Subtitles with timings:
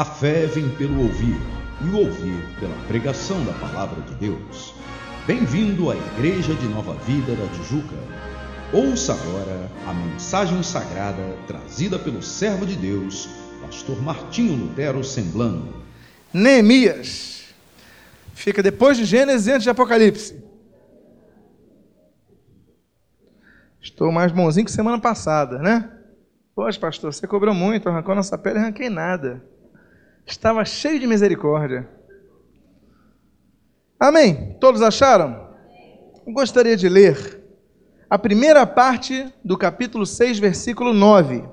[0.00, 1.36] A fé vem pelo ouvir,
[1.82, 4.74] e o ouvir pela pregação da palavra de Deus.
[5.26, 7.96] Bem-vindo à Igreja de Nova Vida da Tijuca.
[8.72, 13.28] Ouça agora a mensagem sagrada trazida pelo servo de Deus,
[13.60, 15.70] pastor Martinho Lutero Semblano.
[16.32, 17.52] Neemias.
[18.32, 20.42] Fica depois de Gênesis e antes de Apocalipse.
[23.82, 25.92] Estou mais bonzinho que semana passada, né?
[26.54, 29.59] Poxa, pastor, você cobrou muito, arrancou nossa pele e arranquei nada.
[30.30, 31.88] Estava cheio de misericórdia.
[33.98, 34.56] Amém?
[34.60, 35.50] Todos acharam?
[36.24, 37.42] Eu gostaria de ler
[38.08, 41.44] a primeira parte do capítulo 6, versículo 9.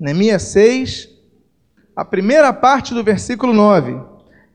[0.00, 1.10] Neemias 6,
[1.94, 4.00] a primeira parte do versículo 9.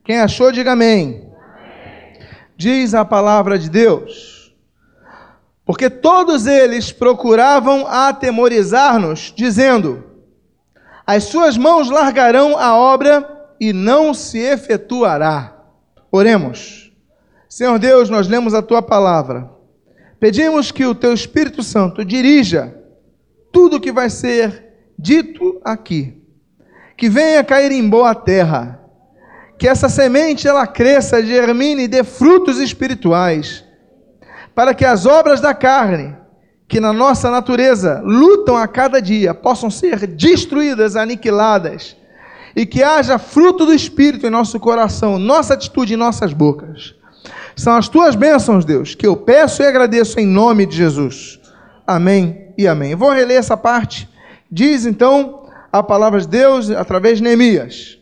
[0.03, 1.31] Quem achou, diga amém.
[1.37, 2.27] amém.
[2.57, 4.55] Diz a palavra de Deus.
[5.63, 10.10] Porque todos eles procuravam atemorizar-nos, dizendo:
[11.05, 15.55] As suas mãos largarão a obra e não se efetuará.
[16.11, 16.91] Oremos.
[17.49, 19.49] Senhor Deus, nós lemos a tua palavra.
[20.19, 22.75] Pedimos que o teu Espírito Santo dirija
[23.51, 26.21] tudo o que vai ser dito aqui.
[26.95, 28.79] Que venha cair em boa terra.
[29.57, 33.65] Que essa semente ela cresça, germine e dê frutos espirituais
[34.53, 36.15] para que as obras da carne,
[36.71, 41.97] que na nossa natureza lutam a cada dia, possam ser destruídas, aniquiladas,
[42.55, 46.95] e que haja fruto do Espírito em nosso coração, nossa atitude em nossas bocas.
[47.57, 51.41] São as tuas bênçãos, Deus, que eu peço e agradeço em nome de Jesus.
[51.85, 52.95] Amém e amém.
[52.95, 54.07] vou reler essa parte.
[54.49, 57.99] Diz então a palavra de Deus através de Neemias.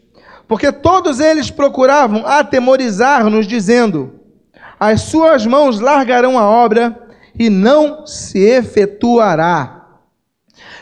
[0.47, 4.13] Porque todos eles procuravam atemorizar-nos, dizendo:
[4.79, 7.08] as suas mãos largarão a obra
[7.39, 9.87] e não se efetuará.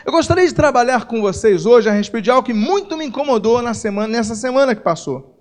[0.04, 3.62] Eu gostaria de trabalhar com vocês hoje a respeito de algo que muito me incomodou
[3.62, 5.38] na semana, nessa semana que passou.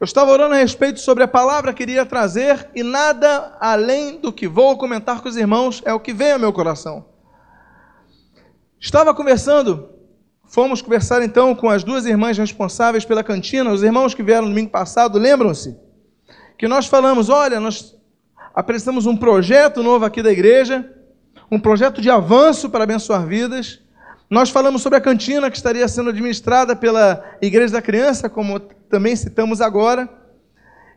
[0.00, 4.32] Eu estava orando a respeito sobre a palavra que iria trazer e nada além do
[4.32, 7.04] que vou comentar com os irmãos é o que vem ao meu coração.
[8.80, 9.90] Estava conversando,
[10.46, 14.50] fomos conversar então com as duas irmãs responsáveis pela cantina, os irmãos que vieram no
[14.50, 15.76] domingo passado, lembram-se?
[16.60, 17.96] que nós falamos: olha, nós
[18.54, 20.88] apresentamos um projeto novo aqui da igreja,
[21.50, 23.80] um projeto de avanço para abençoar vidas.
[24.28, 29.16] Nós falamos sobre a cantina que estaria sendo administrada pela Igreja da Criança, como também
[29.16, 30.08] citamos agora.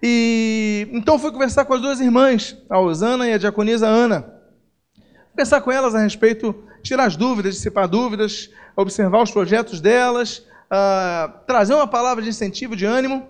[0.02, 4.34] E então fui conversar com as duas irmãs, a Osana e a diaconisa Ana.
[5.36, 6.54] Pensar com elas a respeito,
[6.84, 12.76] tirar as dúvidas, dissipar dúvidas, observar os projetos delas, uh, trazer uma palavra de incentivo,
[12.76, 13.28] de ânimo.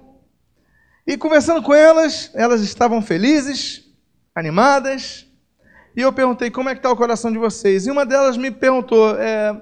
[1.07, 3.83] E conversando com elas, elas estavam felizes,
[4.35, 5.27] animadas.
[5.95, 7.85] E eu perguntei como é que está o coração de vocês.
[7.85, 9.61] E uma delas me perguntou, é,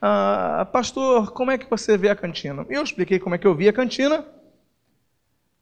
[0.00, 2.64] ah, pastor, como é que você vê a cantina?
[2.68, 4.24] Eu expliquei como é que eu vi a cantina.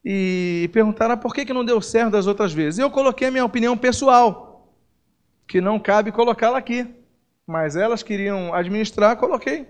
[0.05, 2.79] E perguntaram ah, por que, que não deu certo das outras vezes.
[2.79, 4.73] Eu coloquei a minha opinião pessoal,
[5.47, 6.87] que não cabe colocá-la aqui.
[7.47, 9.67] Mas elas queriam administrar, coloquei.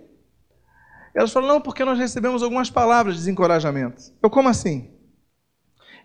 [1.13, 4.01] Elas falaram, não, porque nós recebemos algumas palavras de desencorajamento.
[4.21, 4.91] Eu, como assim?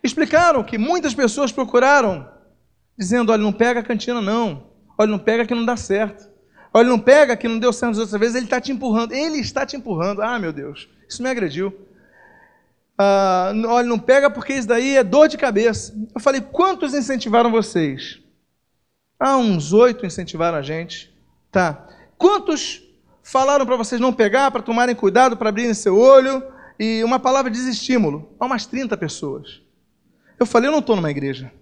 [0.02, 2.28] Explicaram que muitas pessoas procuraram,
[2.98, 4.70] dizendo, olha, não pega a cantina não.
[4.98, 6.30] Olha, não pega que não dá certo.
[6.74, 9.12] Olha, não pega que não deu certo das outras vezes, ele está te empurrando.
[9.12, 10.22] Ele está te empurrando.
[10.22, 11.72] Ah, meu Deus, isso me agrediu.
[12.98, 15.94] Ah, olha, não pega porque isso daí é dor de cabeça.
[16.14, 18.20] Eu falei, quantos incentivaram vocês?
[19.18, 21.14] Ah, uns oito incentivaram a gente.
[21.50, 21.86] Tá.
[22.18, 22.82] Quantos
[23.22, 26.42] falaram para vocês não pegar, para tomarem cuidado, para abrirem seu olho,
[26.78, 29.61] e uma palavra de desestímulo a umas 30 pessoas.
[30.42, 31.52] Eu falei, eu não estou numa igreja.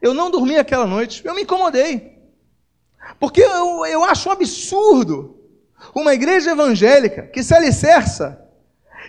[0.00, 2.18] Eu não dormi aquela noite, eu me incomodei.
[3.20, 5.36] Porque eu, eu acho um absurdo
[5.94, 8.42] uma igreja evangélica que se alicerça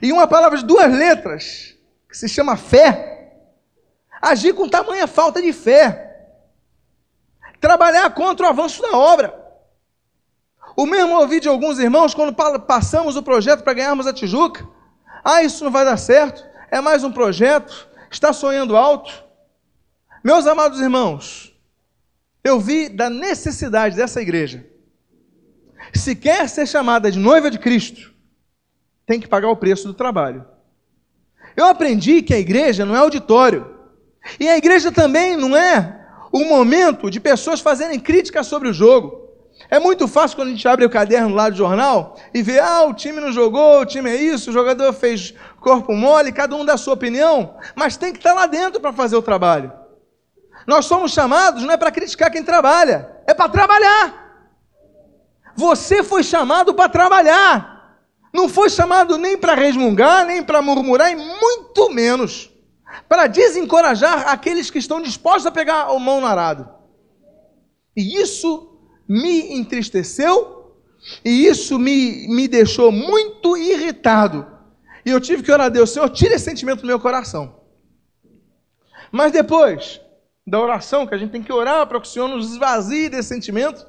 [0.02, 1.76] em uma palavra de duas letras,
[2.10, 3.38] que se chama fé,
[4.22, 6.28] agir com tamanha falta de fé,
[7.60, 9.34] trabalhar contra o avanço da obra.
[10.76, 12.36] O mesmo ouvi de alguns irmãos quando
[12.66, 14.68] passamos o projeto para ganharmos a Tijuca.
[15.24, 16.46] Ah, isso não vai dar certo.
[16.70, 17.88] É mais um projeto.
[18.10, 19.24] Está sonhando alto.
[20.24, 21.54] Meus amados irmãos,
[22.44, 24.66] eu vi da necessidade dessa igreja.
[25.94, 28.14] Se quer ser chamada de noiva de Cristo,
[29.06, 30.46] tem que pagar o preço do trabalho.
[31.56, 33.76] Eu aprendi que a igreja não é auditório.
[34.40, 39.28] E a igreja também não é o momento de pessoas fazerem críticas sobre o jogo.
[39.70, 42.84] É muito fácil quando a gente abre o caderno lá do jornal e vê, ah,
[42.84, 46.66] o time não jogou, o time é isso, o jogador fez corpo mole, cada um
[46.66, 49.72] dá sua opinião, mas tem que estar lá dentro para fazer o trabalho.
[50.66, 54.28] Nós somos chamados não é para criticar quem trabalha, é para trabalhar.
[55.56, 57.78] Você foi chamado para trabalhar.
[58.34, 62.52] Não foi chamado nem para resmungar, nem para murmurar, e muito menos
[63.08, 66.70] para desencorajar aqueles que estão dispostos a pegar a mão no arado.
[67.96, 68.78] E isso
[69.08, 70.76] me entristeceu,
[71.24, 74.57] e isso me, me deixou muito irritado.
[75.08, 77.62] E eu tive que orar a Deus, Senhor, tira esse sentimento do meu coração.
[79.10, 80.02] Mas depois
[80.46, 83.30] da oração, que a gente tem que orar para que o Senhor nos esvazie desse
[83.30, 83.88] sentimento,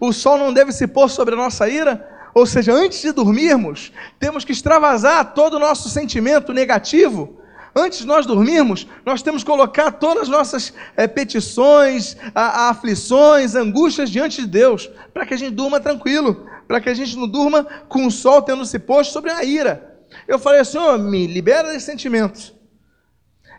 [0.00, 3.92] o sol não deve se pôr sobre a nossa ira, ou seja, antes de dormirmos,
[4.18, 7.38] temos que extravasar todo o nosso sentimento negativo.
[7.74, 12.70] Antes de nós dormirmos, nós temos que colocar todas as nossas é, petições, a, a
[12.70, 17.14] aflições, angústias diante de Deus, para que a gente durma tranquilo, para que a gente
[17.14, 19.95] não durma com o sol tendo se posto sobre a ira.
[20.26, 22.54] Eu falei, Senhor, me libera desse sentimento.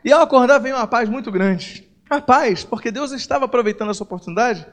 [0.03, 1.87] E ao acordar veio uma paz muito grande.
[2.09, 4.65] A paz, porque Deus estava aproveitando essa oportunidade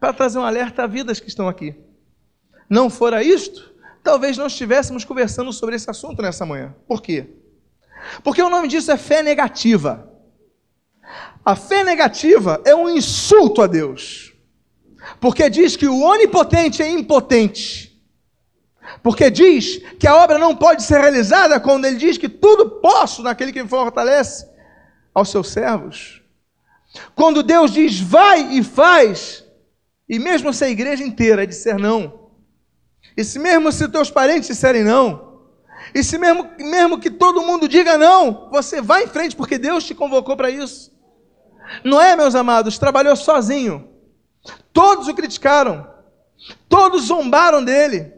[0.00, 1.76] para trazer um alerta a vidas que estão aqui
[2.72, 3.70] não fora isto,
[4.02, 6.74] talvez não estivéssemos conversando sobre esse assunto nessa manhã.
[6.88, 7.26] Por quê?
[8.24, 10.10] Porque o nome disso é fé negativa.
[11.44, 14.32] A fé negativa é um insulto a Deus.
[15.20, 17.91] Porque diz que o onipotente é impotente.
[19.02, 23.22] Porque diz que a obra não pode ser realizada quando ele diz que tudo posso
[23.22, 24.48] naquele que me fortalece
[25.14, 26.22] aos seus servos.
[27.14, 29.44] Quando Deus diz vai e faz,
[30.08, 32.30] e mesmo se a igreja inteira disser não,
[33.16, 35.32] e se mesmo se teus parentes disserem não,
[35.94, 39.84] e se mesmo, mesmo que todo mundo diga não, você vai em frente, porque Deus
[39.84, 40.92] te convocou para isso.
[41.84, 43.88] Noé, meus amados, trabalhou sozinho.
[44.72, 45.86] Todos o criticaram.
[46.68, 48.12] Todos zombaram dele.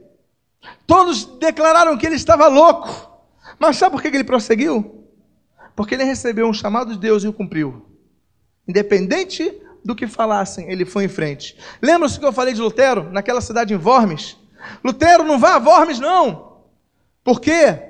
[0.87, 3.11] Todos declararam que ele estava louco.
[3.58, 5.05] Mas sabe por que ele prosseguiu?
[5.75, 7.87] Porque ele recebeu um chamado de Deus e o cumpriu.
[8.66, 11.56] Independente do que falassem, ele foi em frente.
[11.82, 14.38] Lembra-se que eu falei de Lutero, naquela cidade em Worms?
[14.82, 16.58] Lutero, não vá a Worms, não.
[17.22, 17.81] Por quê?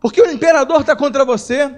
[0.00, 1.74] Porque o imperador está contra você.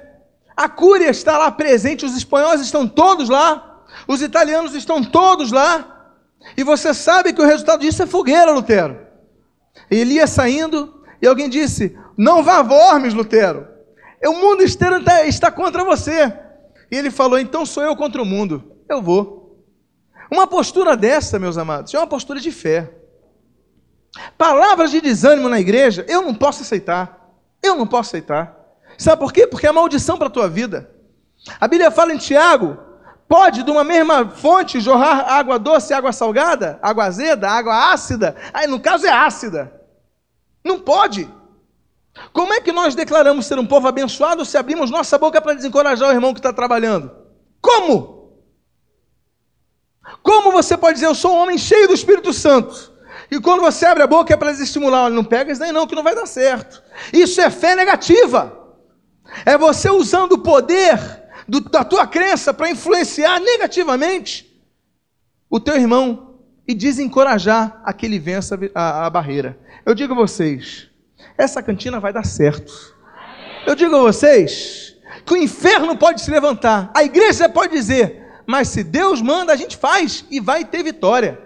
[0.57, 6.15] A Cúria está lá presente, os espanhóis estão todos lá, os italianos estão todos lá.
[6.57, 9.08] E você sabe que o resultado disso é fogueira, Lutero.
[9.91, 13.67] Ele ia saindo e alguém disse: Não vá a Worms, Lutero.
[14.25, 16.33] O mundo inteiro está, está contra você.
[16.91, 18.73] E ele falou: Então sou eu contra o mundo.
[18.89, 19.65] Eu vou.
[20.31, 22.93] Uma postura dessa, meus amados, é uma postura de fé.
[24.37, 27.33] Palavras de desânimo na igreja, eu não posso aceitar.
[27.63, 28.57] Eu não posso aceitar.
[28.97, 29.47] Sabe por quê?
[29.47, 30.91] Porque é maldição para a tua vida.
[31.61, 32.79] A Bíblia fala em Tiago:
[33.29, 38.35] pode de uma mesma fonte jorrar água doce, água salgada, água azeda, água ácida.
[38.53, 39.73] Aí no caso é ácida.
[40.65, 41.29] Não pode.
[42.33, 46.09] Como é que nós declaramos ser um povo abençoado se abrimos nossa boca para desencorajar
[46.09, 47.11] o irmão que está trabalhando?
[47.61, 48.19] Como?
[50.23, 52.93] Como você pode dizer, eu sou um homem cheio do Espírito Santo?
[53.31, 55.87] E quando você abre a boca é para estimular, olha, não pega isso daí não,
[55.87, 56.83] que não vai dar certo.
[57.13, 58.57] Isso é fé negativa.
[59.45, 61.18] É você usando o poder
[61.49, 64.47] do, da tua crença para influenciar negativamente
[65.49, 66.35] o teu irmão
[66.67, 69.59] e desencorajar a que ele vença a, a barreira.
[69.87, 70.89] Eu digo a vocês,
[71.39, 72.95] essa cantina vai dar certo.
[73.67, 78.69] Eu digo a vocês que o inferno pode se levantar, a igreja pode dizer, mas
[78.69, 81.39] se Deus manda, a gente faz e vai ter vitória.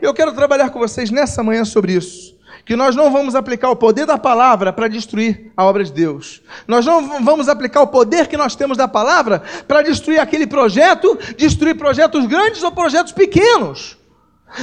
[0.00, 2.33] Eu quero trabalhar com vocês nessa manhã sobre isso.
[2.64, 6.42] Que nós não vamos aplicar o poder da palavra para destruir a obra de Deus.
[6.66, 11.18] Nós não vamos aplicar o poder que nós temos da palavra para destruir aquele projeto,
[11.36, 13.98] destruir projetos grandes ou projetos pequenos.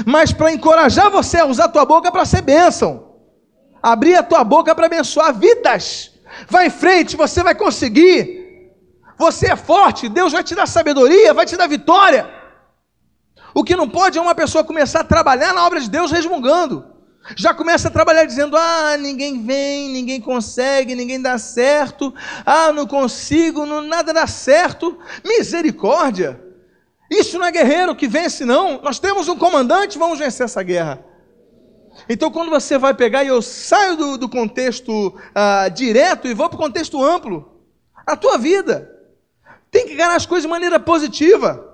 [0.06, 3.12] Mas para encorajar você a usar a tua boca para ser bênção.
[3.84, 6.12] Abrir a tua boca para abençoar vidas.
[6.48, 8.42] Vai em frente, você vai conseguir.
[9.18, 12.28] Você é forte, Deus vai te dar sabedoria, vai te dar vitória.
[13.54, 16.91] O que não pode é uma pessoa começar a trabalhar na obra de Deus resmungando.
[17.36, 22.14] Já começa a trabalhar dizendo: ah, ninguém vem, ninguém consegue, ninguém dá certo,
[22.46, 24.98] ah, não consigo, não, nada dá certo.
[25.24, 26.42] Misericórdia!
[27.10, 28.82] Isso não é guerreiro que vence, não.
[28.82, 31.04] Nós temos um comandante, vamos vencer essa guerra.
[32.08, 36.50] Então, quando você vai pegar, e eu saio do, do contexto ah, direto e vou
[36.50, 37.62] para o contexto amplo,
[38.06, 38.90] a tua vida
[39.70, 41.71] tem que ganhar as coisas de maneira positiva.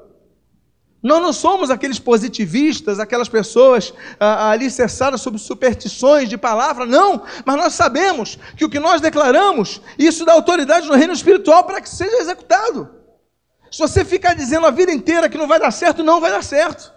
[1.07, 7.55] Nós não somos aqueles positivistas, aquelas pessoas ah, alicerçadas sobre superstições de palavra, não, mas
[7.55, 11.89] nós sabemos que o que nós declaramos, isso dá autoridade no reino espiritual para que
[11.89, 12.89] seja executado.
[13.71, 16.43] Se você ficar dizendo a vida inteira que não vai dar certo, não vai dar
[16.43, 16.91] certo.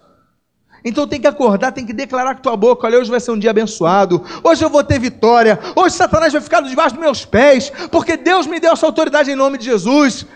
[0.85, 3.39] Então tem que acordar, tem que declarar com tua boca: olha, hoje vai ser um
[3.39, 7.71] dia abençoado, hoje eu vou ter vitória, hoje Satanás vai ficar debaixo dos meus pés,
[7.93, 10.27] porque Deus me deu essa autoridade em nome de Jesus.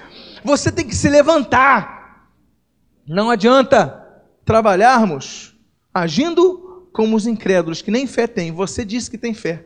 [0.45, 1.94] Você tem que se levantar,
[3.07, 4.03] não adianta
[4.45, 5.55] trabalharmos
[5.93, 8.53] agindo como os incrédulos que nem fé têm.
[8.53, 9.65] Você disse que tem fé.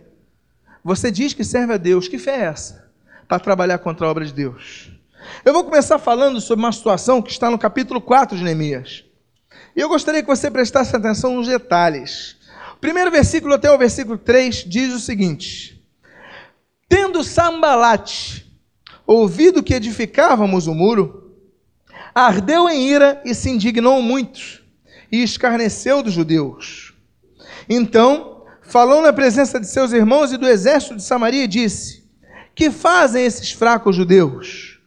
[0.83, 2.91] Você diz que serve a Deus, que fé é essa?
[3.29, 4.91] Para trabalhar contra a obra de Deus.
[5.45, 9.05] Eu vou começar falando sobre uma situação que está no capítulo 4 de Neemias.
[9.77, 12.37] E eu gostaria que você prestasse atenção nos detalhes.
[12.75, 15.85] O primeiro versículo até o versículo 3 diz o seguinte:
[16.89, 18.47] Tendo Sambalate
[19.07, 21.28] ouvido que edificávamos o muro,
[22.19, 24.41] ardeu em ira e se indignou muito,
[25.11, 26.93] e escarneceu dos judeus.
[27.69, 32.05] Então, falou na presença de seus irmãos e do exército de Samaria e disse:
[32.55, 34.81] Que fazem esses fracos judeus?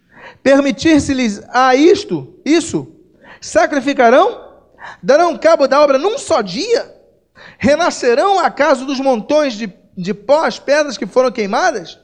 [0.44, 2.96] Permitir-se-lhes a isto, isso?
[3.40, 4.50] Sacrificarão?
[5.02, 6.94] Darão cabo da obra num só dia?
[7.58, 12.00] Renascerão acaso dos montões de, de pó as pedras que foram queimadas?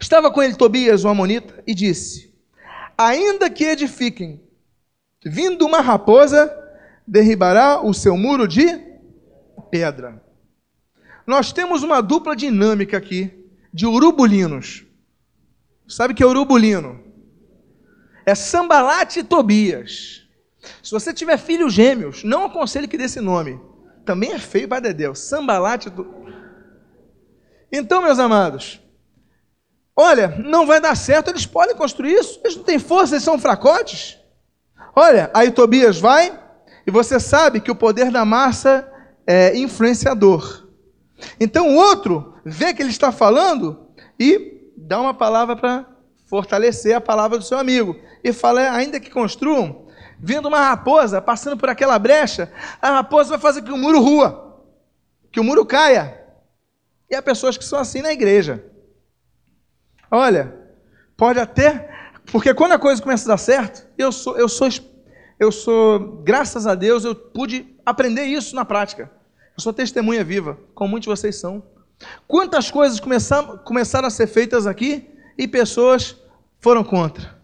[0.00, 2.29] Estava com ele Tobias, o Amonita, e disse:
[3.02, 4.46] Ainda que edifiquem,
[5.24, 6.54] vindo uma raposa,
[7.06, 8.78] derribará o seu muro de
[9.70, 10.22] pedra.
[11.26, 14.84] Nós temos uma dupla dinâmica aqui de urubulinos.
[15.88, 17.02] Sabe que é urubulino?
[18.26, 20.28] É Sambalate e Tobias.
[20.82, 23.58] Se você tiver filhos gêmeos, não aconselho que dê esse nome.
[24.04, 25.14] Também é feio para Dedéu.
[25.14, 25.88] Sambalate.
[25.88, 26.06] Do...
[27.72, 28.78] Então, meus amados,
[30.00, 32.40] olha, não vai dar certo, eles podem construir isso.
[32.42, 34.18] Eles não têm força, eles são fracotes.
[34.94, 36.38] Olha, aí Tobias vai,
[36.86, 38.90] e você sabe que o poder da massa
[39.26, 40.66] é influenciador.
[41.38, 43.88] Então o outro vê que ele está falando
[44.18, 45.86] e dá uma palavra para
[46.26, 47.96] fortalecer a palavra do seu amigo.
[48.24, 49.86] E fala, ainda que construam,
[50.18, 54.64] vendo uma raposa passando por aquela brecha, a raposa vai fazer que o muro rua,
[55.30, 56.18] que o muro caia.
[57.08, 58.64] E há pessoas que são assim na igreja.
[60.10, 60.54] Olha,
[61.16, 61.88] pode até,
[62.26, 64.68] porque quando a coisa começa a dar certo, eu sou, eu sou,
[65.38, 69.10] eu sou, graças a Deus, eu pude aprender isso na prática.
[69.56, 71.62] Eu sou testemunha viva, como muitos de vocês são.
[72.26, 76.16] Quantas coisas começaram, começaram a ser feitas aqui e pessoas
[76.58, 77.38] foram contra.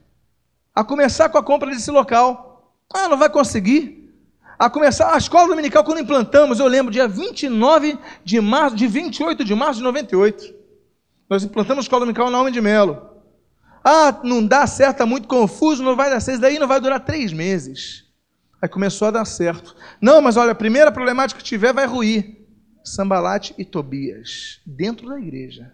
[0.75, 2.75] A começar com a compra desse local.
[2.93, 4.13] Ah, não vai conseguir.
[4.59, 9.45] A começar a escola dominical, quando implantamos, eu lembro, dia 29 de março, de 28
[9.45, 10.56] de março de 98.
[11.29, 13.17] Nós implantamos escola dominical na Homem de Melo.
[13.85, 17.01] Ah, não dá certo, está muito confuso, não vai dar certo, daí não vai durar
[17.01, 18.05] três meses.
[18.61, 19.77] Aí começou a dar certo.
[20.01, 22.37] Não, mas olha, a primeira problemática que tiver vai ruir.
[22.83, 25.73] Sambalate e Tobias, dentro da igreja.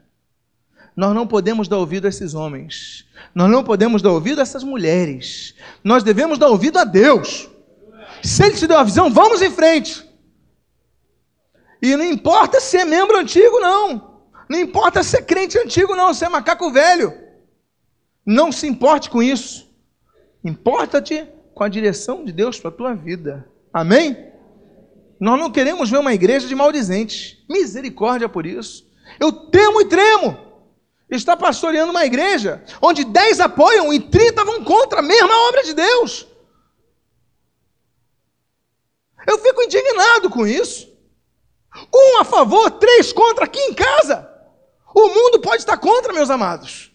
[0.97, 3.07] Nós não podemos dar ouvido a esses homens.
[3.35, 5.55] Nós não podemos dar ouvido a essas mulheres.
[5.83, 7.49] Nós devemos dar ouvido a Deus.
[8.23, 10.07] Se Ele te deu a visão, vamos em frente.
[11.81, 14.12] E não importa se é membro antigo, não.
[14.53, 16.13] Não importa se é crente antigo, não.
[16.13, 17.11] Se é macaco velho.
[18.25, 19.67] Não se importe com isso.
[20.45, 23.49] Importa-te com a direção de Deus para a tua vida.
[23.73, 24.31] Amém?
[25.19, 27.43] Nós não queremos ver uma igreja de maldizentes.
[27.49, 28.87] Misericórdia por isso.
[29.19, 30.53] Eu temo e tremo
[31.09, 35.73] está pastoreando uma igreja onde 10 apoiam e 30 vão contra a mesma obra de
[35.73, 36.27] Deus.
[39.27, 40.91] Eu fico indignado com isso.
[41.95, 44.32] Um a favor, três contra aqui em casa.
[44.95, 46.93] O mundo pode estar contra, meus amados.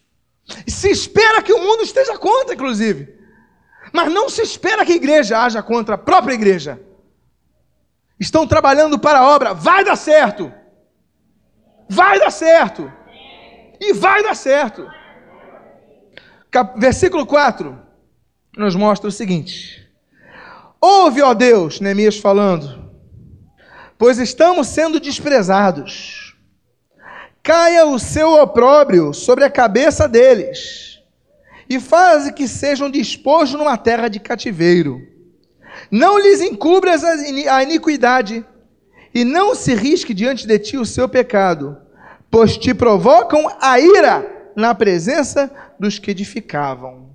[0.66, 3.16] Se espera que o mundo esteja contra, inclusive.
[3.92, 6.80] Mas não se espera que a igreja haja contra a própria igreja.
[8.18, 10.52] Estão trabalhando para a obra, vai dar certo.
[11.88, 12.92] Vai dar certo.
[13.80, 14.88] E vai dar certo.
[16.76, 17.78] Versículo 4
[18.56, 19.88] nos mostra o seguinte:
[20.80, 22.90] Ouve, ó Deus, Neemias falando,
[23.96, 26.27] pois estamos sendo desprezados.
[27.48, 31.00] Caia o seu opróbrio sobre a cabeça deles,
[31.66, 35.00] e faze que sejam dispostos numa terra de cativeiro.
[35.90, 38.44] Não lhes encubras a iniquidade,
[39.14, 41.88] e não se risque diante de ti o seu pecado
[42.30, 47.08] pois te provocam a ira na presença dos que edificavam.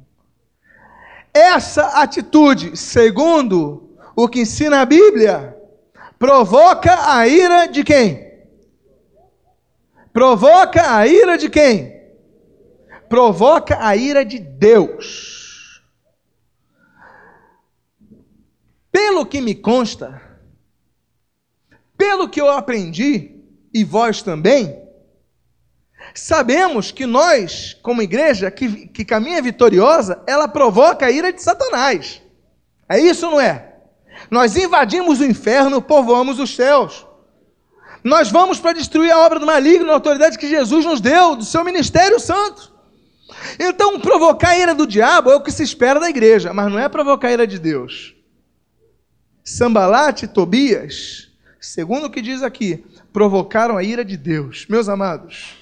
[1.33, 5.55] Essa atitude, segundo o que ensina a Bíblia,
[6.17, 8.22] provoca a ira de quem?
[10.13, 12.01] Provoca a ira de quem?
[13.09, 15.83] Provoca a ira de Deus.
[18.91, 20.21] Pelo que me consta,
[21.97, 23.41] pelo que eu aprendi,
[23.73, 24.83] e vós também,
[26.13, 32.21] Sabemos que nós, como igreja que, que caminha vitoriosa, ela provoca a ira de Satanás.
[32.87, 33.73] É isso ou não é?
[34.29, 37.05] Nós invadimos o inferno, povoamos os céus.
[38.03, 41.45] Nós vamos para destruir a obra do maligno, a autoridade que Jesus nos deu, do
[41.45, 42.71] seu ministério santo.
[43.59, 46.79] Então, provocar a ira do diabo é o que se espera da igreja, mas não
[46.79, 48.15] é provocar a ira de Deus.
[49.43, 51.29] Sambalate e Tobias,
[51.59, 54.65] segundo o que diz aqui, provocaram a ira de Deus.
[54.69, 55.57] Meus amados,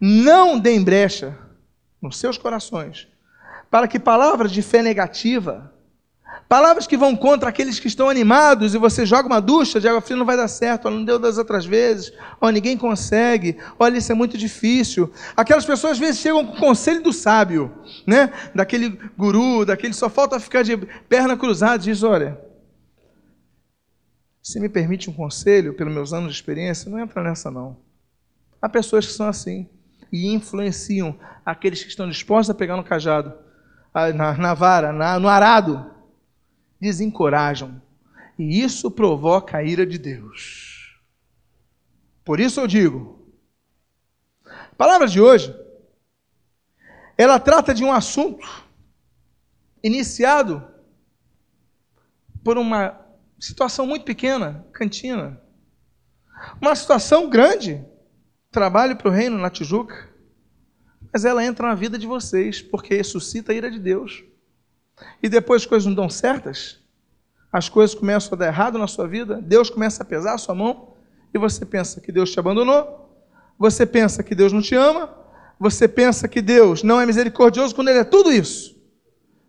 [0.00, 1.38] Não deem brecha
[2.00, 3.06] nos seus corações
[3.72, 5.72] para que palavras de fé negativa,
[6.52, 10.02] palavras que vão contra aqueles que estão animados e você joga uma ducha de água
[10.02, 14.12] fria não vai dar certo, não deu das outras vezes, ó, ninguém consegue, olha, isso
[14.12, 15.10] é muito difícil.
[15.34, 17.72] Aquelas pessoas às vezes chegam com o conselho do sábio,
[18.06, 18.30] né?
[18.54, 20.76] Daquele guru, daquele só falta ficar de
[21.08, 22.38] perna cruzada, diz, olha,
[24.42, 27.78] se me permite um conselho, pelos meus anos de experiência, não entra nessa não.
[28.60, 29.66] Há pessoas que são assim
[30.12, 33.32] e influenciam aqueles que estão dispostos a pegar no cajado,
[34.14, 35.91] na, na vara, na, no arado,
[36.82, 37.80] desencorajam.
[38.36, 41.00] E isso provoca a ira de Deus.
[42.24, 43.24] Por isso eu digo,
[44.44, 45.54] a palavra de hoje,
[47.16, 48.44] ela trata de um assunto
[49.80, 50.66] iniciado
[52.42, 53.00] por uma
[53.38, 55.40] situação muito pequena, cantina.
[56.60, 57.84] Uma situação grande,
[58.50, 60.10] trabalho para o reino na Tijuca,
[61.12, 64.24] mas ela entra na vida de vocês, porque suscita a ira de Deus.
[65.22, 66.80] E depois as coisas não dão certas,
[67.52, 70.54] as coisas começam a dar errado na sua vida, Deus começa a pesar a sua
[70.54, 70.94] mão,
[71.34, 73.10] e você pensa que Deus te abandonou,
[73.58, 75.14] você pensa que Deus não te ama,
[75.58, 78.76] você pensa que Deus não é misericordioso quando Ele é tudo isso,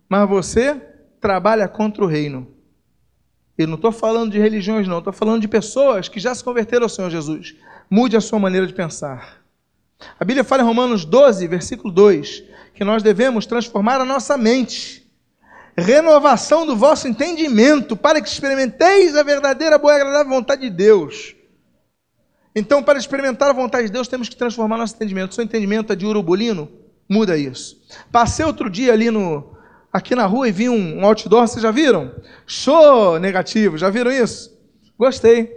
[0.08, 0.76] mas você
[1.20, 2.48] trabalha contra o reino.
[3.58, 6.84] Eu não estou falando de religiões, não, estou falando de pessoas que já se converteram
[6.84, 7.56] ao Senhor Jesus.
[7.90, 9.44] Mude a sua maneira de pensar.
[10.20, 12.44] A Bíblia fala em Romanos 12, versículo 2,
[12.74, 15.03] que nós devemos transformar a nossa mente,
[15.78, 21.36] renovação do vosso entendimento, para que experimenteis a verdadeira, boa e agradável vontade de Deus.
[22.56, 25.34] Então, para experimentar a vontade de Deus, temos que transformar nosso entendimento.
[25.34, 26.70] Seu entendimento é de urubulino?
[27.10, 27.82] Muda isso.
[28.12, 29.58] Passei outro dia ali no,
[29.92, 32.12] aqui na rua e vi um, outdoor, vocês já viram?
[32.46, 34.52] Show negativo, já viram isso?
[34.98, 35.52] Gostei.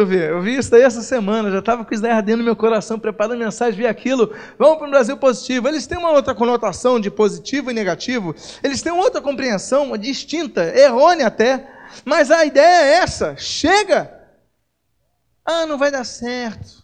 [0.00, 2.44] Tu vê, eu vi isso daí essa semana, já estava com isso daí ardendo no
[2.44, 4.34] meu coração, preparando mensagem, vi aquilo.
[4.58, 5.68] Vamos para o Brasil positivo.
[5.68, 11.26] Eles têm uma outra conotação de positivo e negativo, eles têm outra compreensão distinta, errônea
[11.26, 11.70] até,
[12.02, 14.10] mas a ideia é essa: chega.
[15.44, 16.82] Ah, não vai dar certo.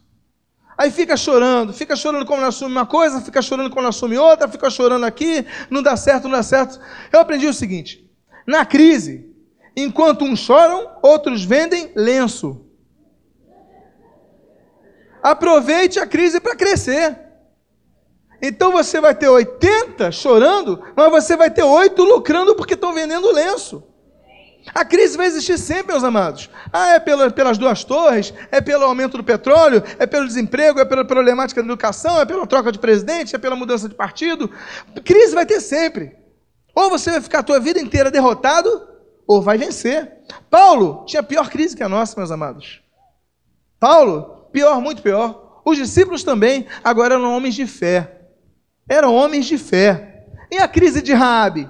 [0.76, 4.68] Aí fica chorando, fica chorando quando assume uma coisa, fica chorando quando assume outra, fica
[4.68, 6.78] chorando aqui, não dá certo, não dá certo.
[7.10, 8.06] Eu aprendi o seguinte:
[8.46, 9.34] na crise,
[9.74, 12.65] enquanto uns choram, outros vendem lenço.
[15.26, 17.18] Aproveite a crise para crescer.
[18.40, 23.32] Então você vai ter 80 chorando, mas você vai ter 8 lucrando porque estão vendendo
[23.32, 23.82] lenço.
[24.72, 26.48] A crise vai existir sempre, meus amados.
[26.72, 30.84] Ah, é pela, pelas duas torres, é pelo aumento do petróleo, é pelo desemprego, é
[30.84, 34.48] pela problemática da educação, é pela troca de presidente, é pela mudança de partido.
[35.04, 36.16] Crise vai ter sempre.
[36.72, 38.88] Ou você vai ficar a tua vida inteira derrotado,
[39.26, 40.18] ou vai vencer.
[40.48, 42.80] Paulo tinha pior crise que a nossa, meus amados.
[43.80, 45.60] Paulo Pior, muito pior.
[45.66, 48.22] Os discípulos também agora eram homens de fé.
[48.88, 50.24] Eram homens de fé.
[50.50, 51.68] E a crise de Raabe?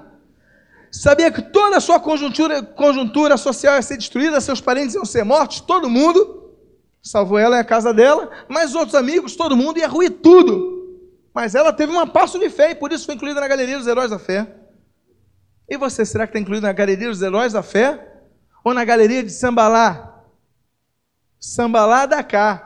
[0.93, 5.25] Sabia que toda a sua conjuntura, conjuntura social ia ser destruída, seus parentes iam ser
[5.25, 6.55] mortos, todo mundo,
[7.03, 11.03] salvou ela e a casa dela, mas outros amigos, todo mundo ia ruir tudo.
[11.35, 13.89] Mas ela teve um passo de fé e por isso foi incluída na galeria dos
[13.89, 14.47] heróis da fé.
[15.69, 18.23] E você, será que está incluído na galeria dos heróis da fé?
[18.63, 20.23] Ou na galeria de Sambalá?
[21.41, 22.66] Sambalá da cá.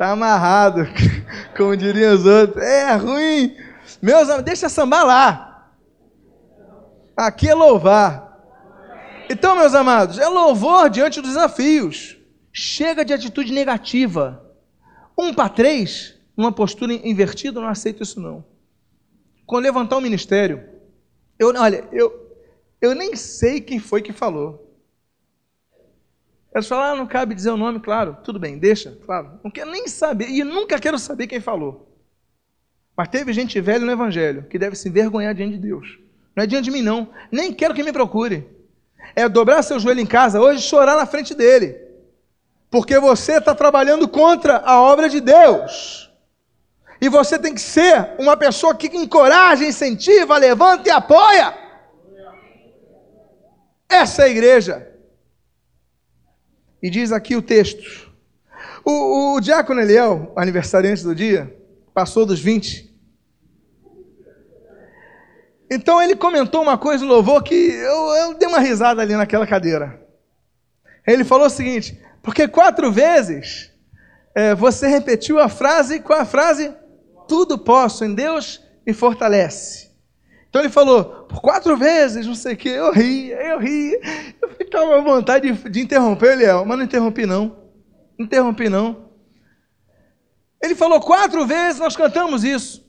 [0.00, 0.86] Tá amarrado,
[1.54, 2.64] como diriam os outros.
[2.64, 3.54] É ruim.
[4.00, 5.74] Meus amigos, deixa sambar lá.
[7.14, 8.40] Aqui é louvar.
[9.28, 12.16] Então, meus amados, é louvor diante dos desafios.
[12.50, 14.42] Chega de atitude negativa.
[15.18, 18.42] Um para três, uma postura invertida, não aceito isso não.
[19.44, 20.66] Quando levantar o ministério,
[21.38, 22.38] eu, olha, eu,
[22.80, 24.69] eu nem sei quem foi que falou.
[26.52, 29.38] Eles falaram, ah, não cabe dizer o nome, claro, tudo bem, deixa, claro.
[29.44, 31.88] Não quero nem saber, e nunca quero saber quem falou.
[32.96, 35.98] Mas teve gente velha no Evangelho que deve se envergonhar diante de Deus.
[36.34, 37.08] Não é diante de mim, não.
[37.30, 38.46] Nem quero que me procure.
[39.14, 41.76] É dobrar seu joelho em casa hoje e chorar na frente dele.
[42.68, 46.10] Porque você está trabalhando contra a obra de Deus.
[47.00, 51.54] E você tem que ser uma pessoa que encoraja, incentiva, levanta e apoia.
[53.88, 54.89] Essa é a igreja.
[56.82, 58.10] E diz aqui o texto.
[58.84, 61.54] O, o diácono Eliel, aniversariante do dia,
[61.92, 62.90] passou dos 20.
[65.70, 69.46] Então ele comentou uma coisa no louvor que eu, eu dei uma risada ali naquela
[69.46, 70.00] cadeira.
[71.06, 73.70] Ele falou o seguinte: porque quatro vezes
[74.34, 76.74] é, você repetiu a frase, qual a frase?
[77.28, 79.89] Tudo posso em Deus me fortalece.
[80.50, 83.96] Então ele falou, por quatro vezes, não sei o que, eu ri, eu ri.
[84.42, 87.56] Eu ficava à vontade de, de interromper ele, mas não interrompi não.
[88.18, 89.10] Interrompi não.
[90.60, 92.84] Ele falou quatro vezes, nós cantamos isso.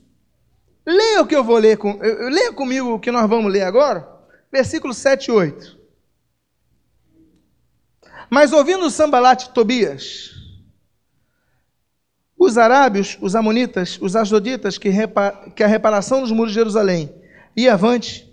[0.84, 4.08] Leia o que eu vou ler, com, leia comigo o que nós vamos ler agora,
[4.50, 5.78] versículo 7 e 8.
[8.28, 10.32] Mas ouvindo Sambalat e Tobias,
[12.36, 14.90] os arábios, os amonitas, os asdoditas, que,
[15.54, 17.21] que a reparação dos muros de Jerusalém
[17.56, 18.30] ia avante,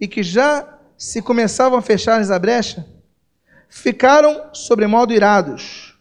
[0.00, 2.86] e que já se começavam a fechar-lhes a brecha,
[3.68, 5.98] ficaram sobremodo irados.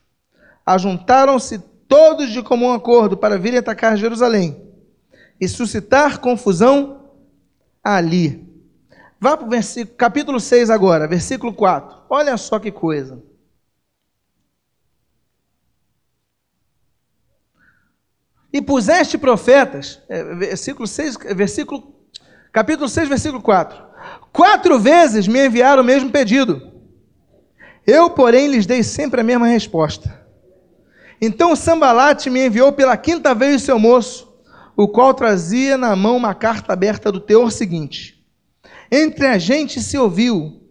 [0.65, 4.61] Ajuntaram-se todos de comum acordo para virem atacar Jerusalém
[5.39, 7.11] e suscitar confusão
[7.83, 8.47] ali.
[9.19, 11.97] Vá para o versículo, capítulo 6 agora, versículo 4.
[12.09, 13.23] Olha só que coisa.
[18.51, 21.93] E puseste profetas, é, versículo 6, versículo,
[22.53, 23.83] capítulo 6, versículo 4.
[24.31, 26.71] Quatro vezes me enviaram o mesmo pedido.
[27.85, 30.21] Eu, porém, lhes dei sempre a mesma resposta.
[31.19, 34.31] Então Sambalate me enviou pela quinta vez o seu moço,
[34.77, 38.23] o qual trazia na mão uma carta aberta do teor seguinte:
[38.91, 40.61] Entre a gente se ouviu,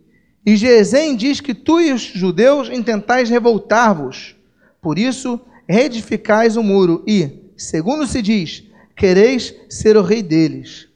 [0.45, 4.37] e Gesem diz que tu e os judeus intentais revoltar-vos.
[4.81, 8.65] Por isso, reedificais o muro e, segundo se diz,
[8.97, 10.92] quereis ser o rei deles.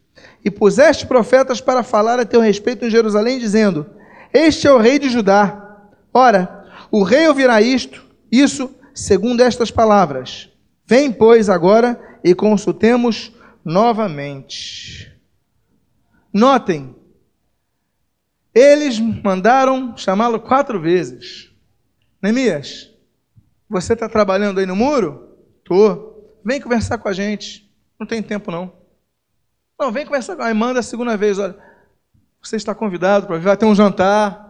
[0.47, 3.85] E puseste profetas para falar a teu respeito em Jerusalém, dizendo:
[4.33, 5.89] Este é o rei de Judá.
[6.15, 10.49] Ora, o rei ouvirá isto, isso, segundo estas palavras.
[10.87, 13.33] Vem, pois, agora e consultemos
[13.65, 15.13] novamente.
[16.33, 16.95] Notem,
[18.55, 21.51] eles mandaram chamá-lo quatro vezes.
[22.23, 22.95] Neemias,
[23.69, 25.29] você está trabalhando aí no muro?
[25.59, 26.39] Estou.
[26.45, 27.69] Vem conversar com a gente.
[27.99, 28.86] Não tem tempo, não.
[29.79, 31.57] Não, vem conversar Aí manda a segunda vez, olha.
[32.43, 34.45] Você está convidado para vir, vai ter um jantar.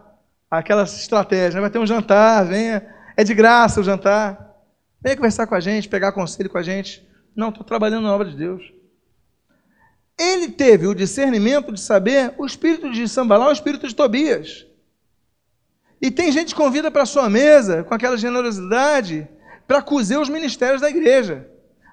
[0.49, 1.61] Aquela estratégia, né?
[1.61, 2.85] vai ter um jantar, venha.
[3.15, 4.55] É de graça o jantar.
[5.01, 7.07] Vem conversar com a gente, pegar conselho com a gente.
[7.35, 8.63] Não, estou trabalhando na obra de Deus.
[10.17, 14.65] Ele teve o discernimento de saber o espírito de Sambalá, o espírito de Tobias.
[16.01, 19.27] E tem gente que convida para a sua mesa, com aquela generosidade,
[19.67, 21.47] para cozer os ministérios da igreja.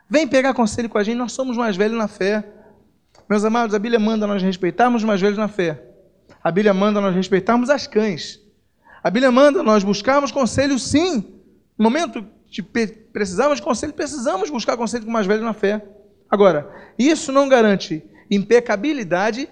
[0.09, 2.45] Vem pegar conselho com a gente, nós somos mais velhos na fé.
[3.29, 5.83] Meus amados, a Bíblia manda nós respeitarmos os mais velhos na fé.
[6.43, 8.41] A Bíblia manda nós respeitarmos as cães.
[9.03, 11.41] A Bíblia manda nós buscarmos conselho, sim.
[11.79, 15.83] No momento de precisarmos de conselho, precisamos buscar conselho com mais velhos na fé.
[16.31, 19.49] Agora, isso não garante impecabilidade,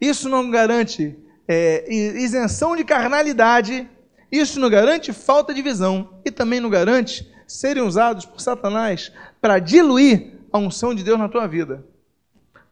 [0.00, 3.88] isso não garante é, isenção de carnalidade,
[4.30, 9.58] isso não garante falta de visão e também não garante serem usados por Satanás para
[9.58, 11.84] diluir a unção de Deus na tua vida.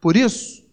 [0.07, 0.65] Por isso,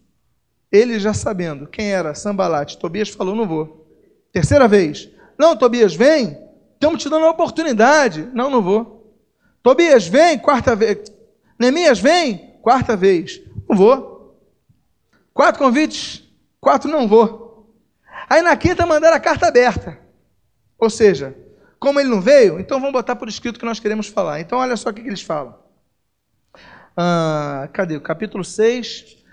[0.71, 3.85] ele já sabendo quem era Sambalate, Tobias falou: não vou.
[4.31, 6.37] Terceira vez, não, Tobias, vem,
[6.73, 8.29] estamos te dando a oportunidade.
[8.33, 9.13] Não, não vou.
[9.61, 11.11] Tobias, vem, quarta vez.
[11.59, 13.41] Neemias, vem, quarta vez.
[13.67, 14.39] Não vou.
[15.33, 16.23] Quatro convites,
[16.61, 17.75] quatro não vou.
[18.29, 19.99] Aí na quinta mandaram a carta aberta.
[20.79, 21.35] Ou seja,
[21.77, 24.39] como ele não veio, então vamos botar por escrito que nós queremos falar.
[24.39, 25.65] Então olha só o que, eles falam.
[26.97, 27.99] Ah, cadê?
[27.99, 29.24] Capítulo 6,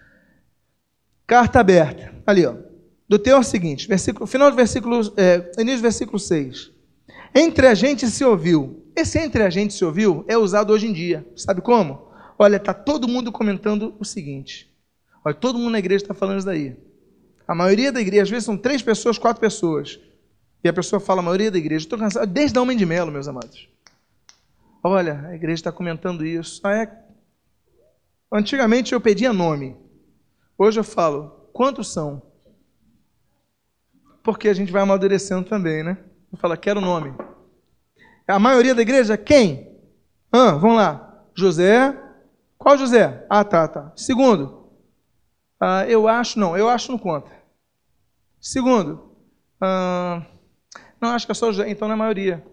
[1.32, 2.12] carta aberta.
[2.26, 2.54] Ali, ó.
[3.08, 6.70] Do teor seguinte, versículo, final do versículo, é, início do versículo 6.
[7.34, 8.84] Entre a gente se ouviu.
[8.94, 11.26] Esse entre a gente se ouviu é usado hoje em dia.
[11.34, 12.06] Sabe como?
[12.38, 14.70] Olha, está todo mundo comentando o seguinte.
[15.24, 16.76] Olha, todo mundo na igreja está falando isso daí.
[17.48, 19.98] A maioria da igreja, às vezes são três pessoas, quatro pessoas.
[20.62, 23.10] E a pessoa fala, a maioria da igreja, estou cansado, desde a Homem de Melo,
[23.10, 23.70] meus amados.
[24.84, 26.60] Olha, a igreja está comentando isso.
[26.62, 26.92] Ah, é?
[28.30, 29.76] Antigamente eu pedia nome.
[30.64, 32.22] Hoje eu falo, quantos são?
[34.22, 35.98] Porque a gente vai amadurecendo também, né?
[36.30, 37.12] Eu falo, quero nome.
[38.28, 39.76] A maioria da igreja, quem?
[40.30, 41.26] Ah, vamos lá.
[41.34, 42.00] José.
[42.56, 43.26] Qual José?
[43.28, 43.92] Ah, tá, tá.
[43.96, 44.70] Segundo.
[45.58, 47.32] Ah, eu acho, não, eu acho não conta.
[48.40, 49.16] Segundo.
[49.60, 50.24] Ah,
[51.00, 52.46] não, acho que é só José, então não é a maioria.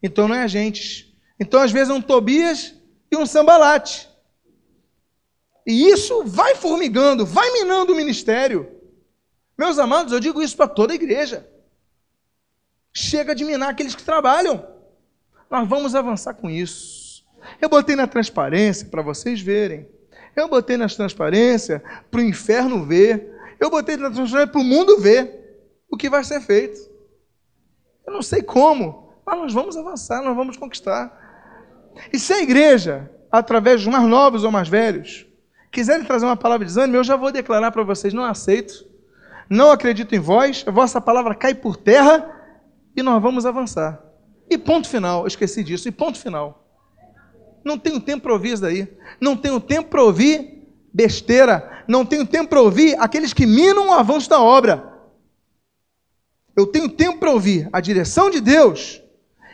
[0.00, 1.18] Então não é a gente.
[1.40, 2.76] Então, às vezes, é um Tobias
[3.10, 4.08] e um Sambalate.
[5.70, 8.68] E isso vai formigando, vai minando o ministério.
[9.56, 11.48] Meus amados, eu digo isso para toda a igreja.
[12.92, 14.66] Chega de minar aqueles que trabalham.
[15.48, 17.24] Nós vamos avançar com isso.
[17.60, 19.88] Eu botei na transparência para vocês verem.
[20.34, 21.80] Eu botei na transparência
[22.10, 23.32] para o inferno ver.
[23.60, 26.90] Eu botei na transparência para o mundo ver o que vai ser feito.
[28.04, 31.16] Eu não sei como, mas nós vamos avançar, nós vamos conquistar.
[32.12, 35.29] E se a igreja, através dos mais novos ou mais velhos,
[35.70, 38.86] quiserem trazer uma palavra de desânimo, eu já vou declarar para vocês: não aceito,
[39.48, 42.28] não acredito em vós, a vossa palavra cai por terra
[42.96, 44.02] e nós vamos avançar.
[44.48, 46.66] E ponto final, eu esqueci disso, e ponto final.
[47.64, 48.88] Não tenho tempo para ouvir isso daí.
[49.20, 51.84] Não tenho tempo para ouvir besteira.
[51.86, 54.90] Não tenho tempo para ouvir aqueles que minam o avanço da obra.
[56.56, 59.00] Eu tenho tempo para ouvir a direção de Deus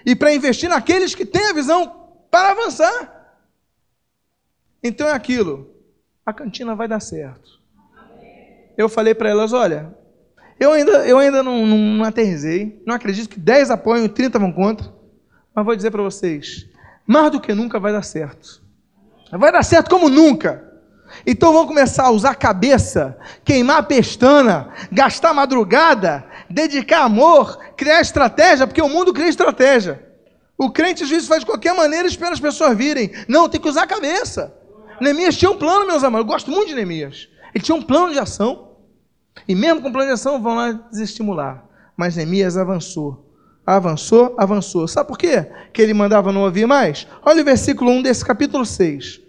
[0.05, 3.37] e para investir naqueles que têm a visão para avançar.
[4.83, 5.76] Então é aquilo.
[6.27, 7.61] A cantina vai dar certo.
[8.77, 9.95] Eu falei para elas: olha,
[10.59, 12.13] eu ainda, eu ainda não, não, não.
[12.85, 14.93] Não acredito que 10 apoiam e 30 vão contra.
[15.55, 16.67] Mas vou dizer para vocês:
[17.07, 18.61] mais do que nunca vai dar certo.
[19.31, 20.65] Vai dar certo como nunca.
[21.25, 28.01] Então vamos começar a usar a cabeça, queimar a pestana, gastar madrugada, dedicar amor, criar
[28.01, 30.05] estratégia, porque o mundo cria estratégia.
[30.59, 33.13] O crente às vezes faz de qualquer maneira e espera as pessoas virem.
[33.29, 34.53] Não, tem que usar a cabeça.
[35.01, 36.27] Neemias tinha um plano, meus amados.
[36.27, 37.29] Eu gosto muito de Neemias.
[37.55, 38.71] Ele tinha um plano de ação.
[39.47, 41.65] E mesmo com plano de ação, vão lá desestimular.
[41.97, 43.25] Mas Neemias avançou.
[43.67, 44.87] Avançou, avançou.
[44.87, 45.47] Sabe por quê?
[45.73, 47.07] Que ele mandava não ouvir mais?
[47.25, 49.21] Olha o versículo 1 desse capítulo 6.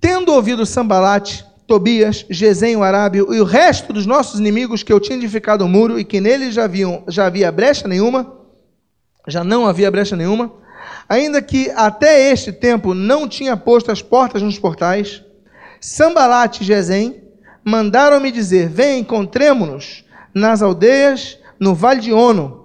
[0.00, 5.00] Tendo ouvido Sambalate, Tobias, Gesem, o Arábio e o resto dos nossos inimigos que eu
[5.00, 8.32] tinha edificado o muro e que nele já, haviam, já havia brecha nenhuma,
[9.28, 10.52] já não havia brecha nenhuma,
[11.08, 15.22] ainda que até este tempo não tinha posto as portas nos portais,
[15.80, 17.22] Sambalate e Gesem
[17.64, 22.62] mandaram-me dizer: Vem, encontremo-nos nas aldeias, no vale de Ono.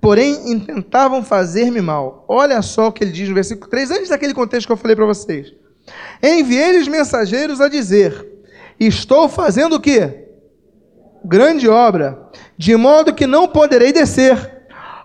[0.00, 2.24] Porém, intentavam fazer-me mal.
[2.28, 4.96] Olha só o que ele diz no versículo 3, antes daquele contexto que eu falei
[4.96, 5.52] para vocês.
[6.22, 8.26] Enviei-lhes mensageiros a dizer:
[8.78, 10.28] Estou fazendo o quê?
[11.24, 14.64] Grande obra, de modo que não poderei descer.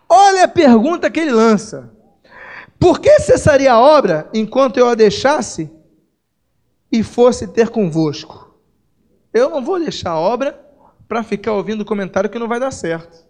[0.10, 1.92] Olha a pergunta que ele lança.
[2.80, 5.70] Por que cessaria a obra enquanto eu a deixasse
[6.92, 8.56] e fosse ter convosco?
[9.34, 10.60] Eu não vou deixar a obra
[11.08, 13.26] para ficar ouvindo comentário que não vai dar certo.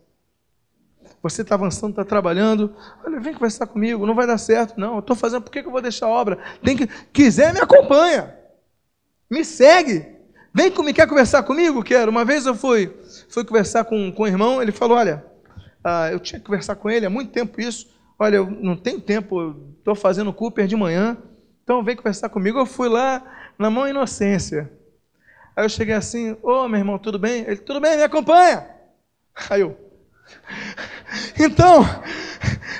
[1.22, 2.74] Você está avançando, está trabalhando.
[3.06, 4.80] Olha, vem conversar comigo, não vai dar certo.
[4.80, 6.38] Não, eu estou fazendo, por que, que eu vou deixar a obra?
[6.64, 8.36] Tem que, quiser, me acompanha.
[9.30, 10.06] Me segue.
[10.54, 11.84] Vem comigo, quer conversar comigo?
[11.84, 12.12] Quero.
[12.12, 12.96] Uma vez eu fui,
[13.30, 15.26] fui conversar com, com um irmão, ele falou: Olha,
[15.84, 17.88] ah, eu tinha que conversar com ele há muito tempo isso.
[18.20, 21.18] Olha, eu não tenho tempo, estou fazendo Cooper de manhã,
[21.64, 22.58] então vem conversar comigo.
[22.58, 23.22] Eu fui lá
[23.60, 24.72] na mão inocência.
[25.56, 27.42] Aí eu cheguei assim, ô oh, meu irmão, tudo bem?
[27.42, 28.68] Ele, tudo bem, me acompanha.
[29.50, 29.78] Aí eu.
[31.40, 31.84] Então,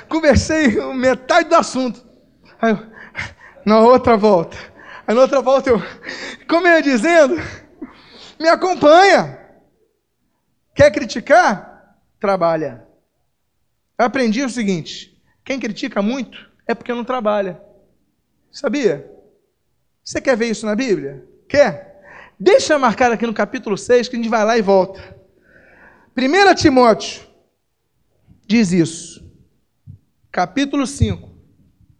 [0.08, 2.04] conversei metade do assunto.
[2.60, 2.78] Aí eu,
[3.64, 4.56] na outra volta.
[5.06, 5.80] Aí na outra volta eu,
[6.46, 7.36] como eu ia dizendo,
[8.38, 9.38] me acompanha.
[10.74, 11.96] Quer criticar?
[12.20, 12.86] Trabalha.
[13.96, 15.17] Aprendi o seguinte:
[15.48, 17.58] quem critica muito é porque não trabalha.
[18.52, 19.10] Sabia?
[20.04, 21.26] Você quer ver isso na Bíblia?
[21.48, 22.02] Quer?
[22.38, 25.16] Deixa marcar aqui no capítulo 6 que a gente vai lá e volta.
[26.14, 27.26] 1 Timóteo
[28.46, 29.26] diz isso.
[30.30, 31.30] Capítulo 5.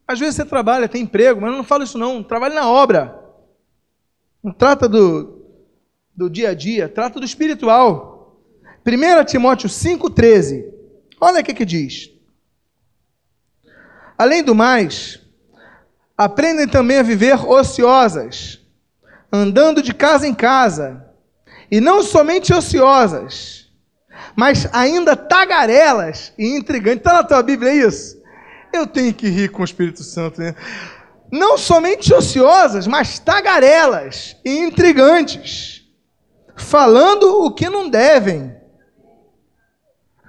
[0.06, 2.22] Às vezes você trabalha, tem emprego, mas não fala isso não.
[2.22, 3.18] Trabalha na obra.
[4.44, 5.42] Não trata do,
[6.14, 8.42] do dia a dia, trata do espiritual.
[8.86, 10.66] 1 Timóteo 5,13.
[11.18, 12.17] Olha o que, que diz.
[14.18, 15.20] Além do mais,
[16.16, 18.58] aprendem também a viver ociosas,
[19.32, 21.06] andando de casa em casa,
[21.70, 23.70] e não somente ociosas,
[24.34, 26.98] mas ainda tagarelas e intrigantes.
[26.98, 28.20] Está na tua Bíblia isso?
[28.72, 30.40] Eu tenho que rir com o Espírito Santo.
[30.40, 30.54] Né?
[31.30, 35.84] Não somente ociosas, mas tagarelas e intrigantes,
[36.56, 38.56] falando o que não devem.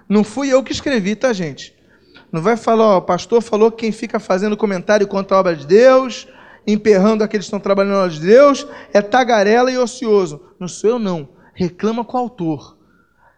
[0.07, 1.78] Não fui eu que escrevi, tá, gente?
[2.31, 5.55] Não vai falar, ó, o pastor falou que quem fica fazendo comentário contra a obra
[5.55, 6.27] de Deus,
[6.65, 10.41] emperrando aqueles que estão trabalhando na obra de Deus, é tagarela e ocioso.
[10.59, 11.29] Não sou eu, não.
[11.53, 12.77] Reclama com o autor.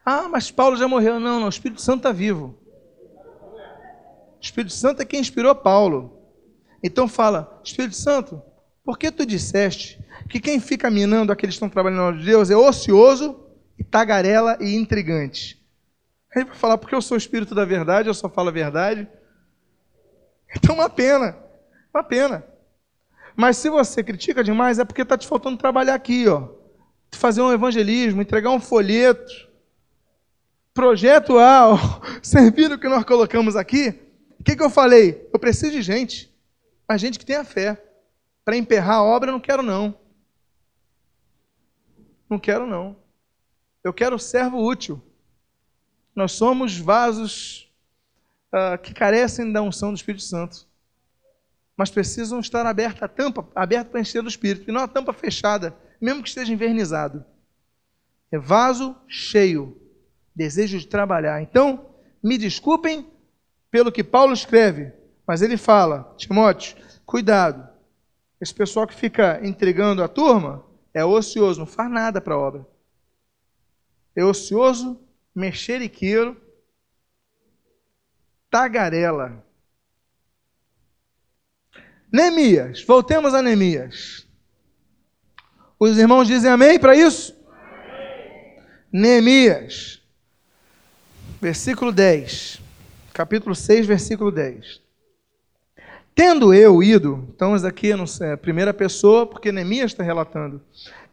[0.06, 1.20] Ah, mas Paulo já morreu.
[1.20, 2.58] Não, não, o Espírito Santo está vivo.
[4.38, 6.18] O Espírito Santo é quem inspirou Paulo.
[6.84, 8.42] Então fala, Espírito Santo,
[8.84, 12.26] por que tu disseste que quem fica minando aqueles que estão trabalhando na obra de
[12.26, 13.40] Deus é ocioso,
[13.78, 15.61] e tagarela e intrigante?
[16.36, 19.08] Aí vai falar, porque eu sou o Espírito da verdade, eu só falo a verdade.
[20.56, 21.38] Então, uma pena,
[21.94, 22.46] uma pena.
[23.36, 26.50] Mas se você critica demais, é porque está te faltando trabalhar aqui, ó.
[27.14, 29.50] Fazer um evangelismo, entregar um folheto.
[30.74, 31.78] Projeto A, ó.
[32.24, 33.90] servir o que nós colocamos aqui.
[34.40, 35.30] O que, que eu falei?
[35.34, 36.34] Eu preciso de gente.
[36.88, 37.82] Mas gente que tenha fé.
[38.44, 39.98] Para emperrar a obra, eu não quero, não.
[42.30, 42.96] Não quero, não.
[43.84, 45.02] Eu quero servo útil.
[46.16, 47.72] Nós somos vasos
[48.54, 50.68] uh, que carecem da unção do Espírito Santo.
[51.76, 55.14] Mas precisam estar aberta a tampa, aberta para encher do Espírito, e não a tampa
[55.14, 57.26] fechada, mesmo que esteja invernizado.
[58.32, 59.82] É vaso cheio,
[60.36, 61.42] desejo de trabalhar.
[61.42, 61.88] Então,
[62.22, 63.10] me desculpem
[63.72, 64.92] pelo que Paulo escreve,
[65.26, 66.76] mas ele fala, Timóteo,
[67.12, 67.68] Cuidado.
[68.40, 72.66] Esse pessoal que fica entregando a turma é ocioso, não faz nada para a obra.
[74.16, 74.98] É ocioso,
[75.34, 76.40] mexeriqueiro,
[78.50, 79.44] tagarela.
[82.12, 84.28] Neemias, voltemos a Neemias.
[85.80, 87.36] Os irmãos dizem amém para isso?
[87.48, 88.60] Amém.
[88.92, 90.02] Neemias,
[91.42, 92.62] versículo 10,
[93.14, 94.82] capítulo 6, versículo 10.
[96.14, 100.62] Tendo eu ido, estamos aqui na é, primeira pessoa, porque Neemias está relatando.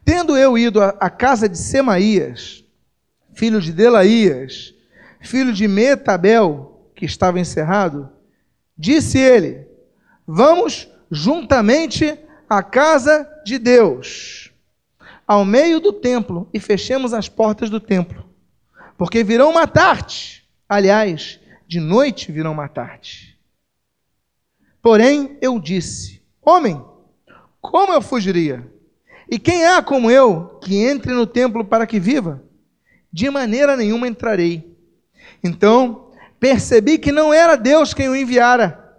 [0.03, 2.65] Tendo eu ido à casa de Semaías,
[3.39, 4.75] filho de Delaías,
[5.21, 8.09] filho de Metabel, que estava encerrado,
[8.77, 9.65] disse ele:
[10.27, 14.51] Vamos juntamente à casa de Deus,
[15.25, 18.29] ao meio do templo, e fechemos as portas do templo,
[18.97, 20.45] porque virão matar-te.
[20.67, 23.39] Aliás, de noite virão matar-te.
[24.81, 26.83] Porém, eu disse: Homem,
[27.61, 28.69] como eu fugiria?
[29.31, 32.48] E quem há como eu que entre no templo para que viva?
[33.11, 34.77] De maneira nenhuma entrarei.
[35.43, 38.89] Então, percebi que não era Deus quem o enviara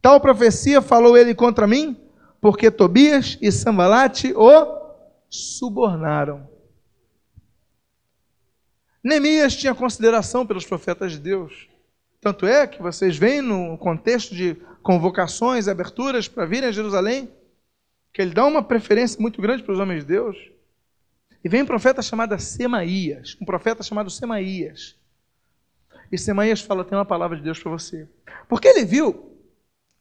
[0.00, 1.96] Tal profecia falou ele contra mim,
[2.40, 4.78] porque Tobias e Sambalate o
[5.28, 6.48] subornaram.
[9.02, 11.68] Neemias tinha consideração pelos profetas de Deus.
[12.20, 17.30] Tanto é que vocês veem no contexto de convocações, aberturas para virem a Jerusalém,
[18.12, 20.36] que ele dá uma preferência muito grande para os homens de Deus.
[21.44, 24.96] E vem um profeta chamado Semaías, um profeta chamado Semaías.
[26.10, 28.08] E Semaías fala: tem uma palavra de Deus para você.
[28.48, 29.28] Porque ele viu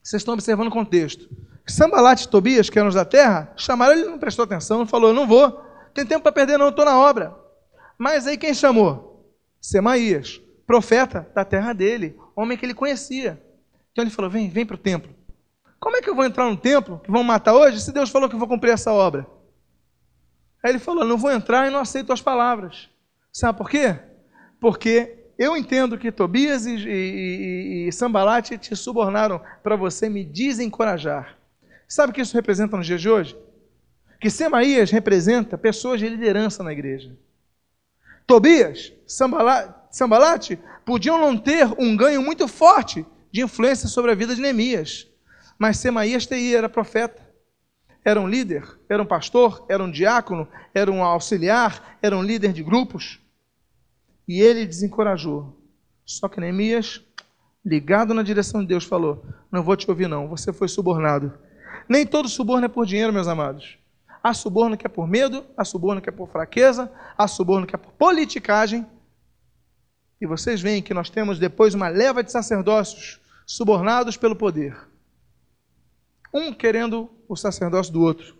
[0.07, 1.29] vocês estão observando o contexto.
[1.67, 5.13] Sambalat e Tobias, que eram os da terra, chamaram ele, não prestou atenção, falou: Eu
[5.13, 5.51] não vou,
[5.93, 7.35] tem tempo para perder, não, estou na obra.
[7.97, 9.35] Mas aí quem chamou?
[9.59, 13.43] Semaías, profeta da terra dele, homem que ele conhecia.
[13.91, 15.13] Então ele falou: Vem, vem para o templo.
[15.77, 18.29] Como é que eu vou entrar no templo que vão matar hoje se Deus falou
[18.29, 19.27] que eu vou cumprir essa obra?
[20.67, 22.89] Aí ele falou: Não vou entrar e não aceito as palavras.
[23.31, 23.97] Sabe por quê?
[24.59, 31.37] Porque eu entendo que Tobias e, e, e Sambalate te subornaram para você me desencorajar.
[31.87, 33.37] Sabe o que isso representa nos dias de hoje?
[34.19, 37.15] Que Semaías representa pessoas de liderança na igreja.
[38.25, 38.91] Tobias,
[39.89, 45.07] Sambalate, podiam não ter um ganho muito forte de influência sobre a vida de Neemias.
[45.57, 47.25] Mas Semaías era profeta,
[48.07, 52.53] era um líder, era um pastor, era um diácono, era um auxiliar, era um líder
[52.53, 53.19] de grupos.
[54.25, 55.61] E ele desencorajou.
[56.05, 57.03] Só que Neemias,
[57.65, 60.29] ligado na direção de Deus, falou: Não vou te ouvir, não.
[60.29, 61.37] Você foi subornado.
[61.89, 63.77] Nem todo suborno é por dinheiro, meus amados.
[64.23, 67.75] Há suborno que é por medo, há suborno que é por fraqueza, há suborno que
[67.75, 68.87] é por politicagem.
[70.21, 74.77] E vocês veem que nós temos depois uma leva de sacerdócios subornados pelo poder.
[76.37, 78.37] Um querendo o sacerdócio do outro.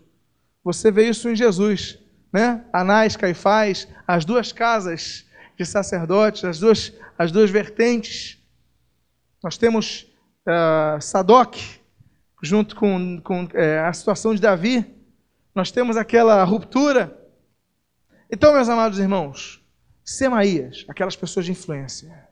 [0.62, 1.98] Você vê isso em Jesus,
[2.32, 2.64] né?
[2.72, 8.38] Anás, Caifás, as duas casas de sacerdotes, as duas, as duas vertentes.
[9.42, 10.06] Nós temos
[10.46, 11.56] uh, Sadoc,
[12.40, 14.86] junto com, com é, a situação de Davi.
[15.52, 17.18] Nós temos aquela ruptura.
[18.30, 19.60] Então, meus amados irmãos,
[20.04, 22.28] Semaías, aquelas pessoas de influência,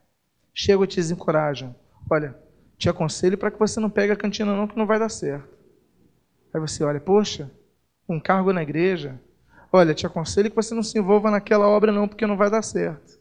[0.53, 1.75] chegam e te desencorajam.
[2.09, 2.37] Olha,
[2.77, 5.56] te aconselho para que você não pegue a cantina não, que não vai dar certo.
[6.53, 7.51] Aí você olha, poxa,
[8.07, 9.19] um cargo na igreja.
[9.71, 12.61] Olha, te aconselho que você não se envolva naquela obra não, porque não vai dar
[12.61, 13.19] certo.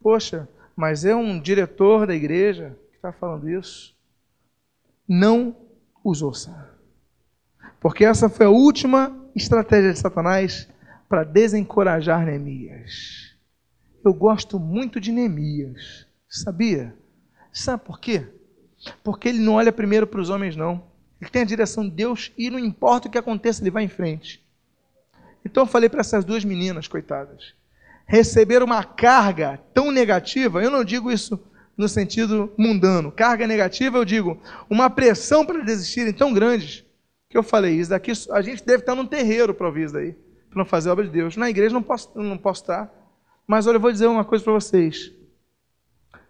[0.00, 3.94] Poxa, mas é um diretor da igreja que está falando isso.
[5.08, 5.56] Não
[6.04, 6.70] os ouça.
[7.80, 10.68] Porque essa foi a última estratégia de Satanás
[11.08, 13.36] para desencorajar Neemias.
[14.04, 16.94] Eu gosto muito de Neemias, sabia?
[17.52, 18.26] Sabe por quê?
[19.02, 20.89] Porque ele não olha primeiro para os homens, não.
[21.20, 23.88] Ele tem a direção de Deus e não importa o que aconteça, ele vai em
[23.88, 24.42] frente.
[25.44, 27.54] Então eu falei para essas duas meninas, coitadas
[28.10, 31.38] receber uma carga tão negativa, eu não digo isso
[31.76, 33.12] no sentido mundano.
[33.12, 34.36] Carga negativa, eu digo,
[34.68, 36.84] uma pressão para desistirem tão grandes,
[37.28, 40.12] que eu falei, isso daqui, a gente deve estar num terreiro para ouvir isso daí,
[40.48, 41.36] para não fazer a obra de Deus.
[41.36, 42.92] Na igreja não posso, não posso estar.
[43.46, 45.12] Mas olha, eu vou dizer uma coisa para vocês.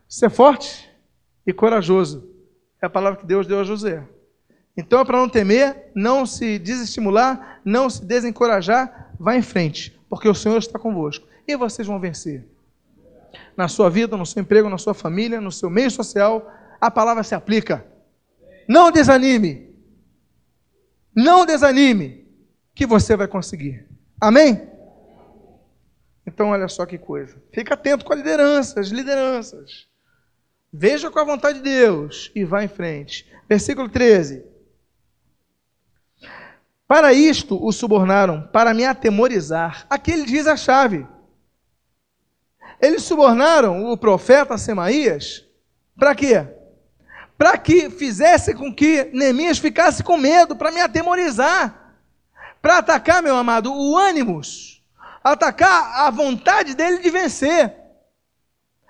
[0.07, 0.87] Ser forte
[1.47, 2.31] e corajoso
[2.83, 4.07] é a palavra que Deus deu a José.
[4.77, 10.29] Então é para não temer, não se desestimular, não se desencorajar, vá em frente, porque
[10.29, 12.47] o Senhor está convosco e vocês vão vencer.
[13.57, 16.51] Na sua vida, no seu emprego, na sua família, no seu meio social,
[16.81, 17.85] a palavra se aplica.
[18.68, 19.68] Não desanime.
[21.14, 22.27] Não desanime,
[22.75, 23.87] que você vai conseguir.
[24.21, 24.68] Amém?
[26.27, 27.43] Então, olha só que coisa.
[27.53, 28.91] Fica atento com as lideranças.
[30.73, 33.29] Veja com a vontade de Deus e vá em frente.
[33.49, 34.50] Versículo 13.
[36.91, 39.86] Para isto o subornaram, para me atemorizar.
[39.88, 41.07] Aqui ele diz a chave.
[42.80, 45.47] Eles subornaram o profeta Semaías
[45.97, 46.45] para quê?
[47.38, 51.95] Para que fizesse com que Neemias ficasse com medo, para me atemorizar,
[52.61, 54.82] para atacar, meu amado, o ânimos,
[55.22, 57.72] atacar a vontade dele de vencer.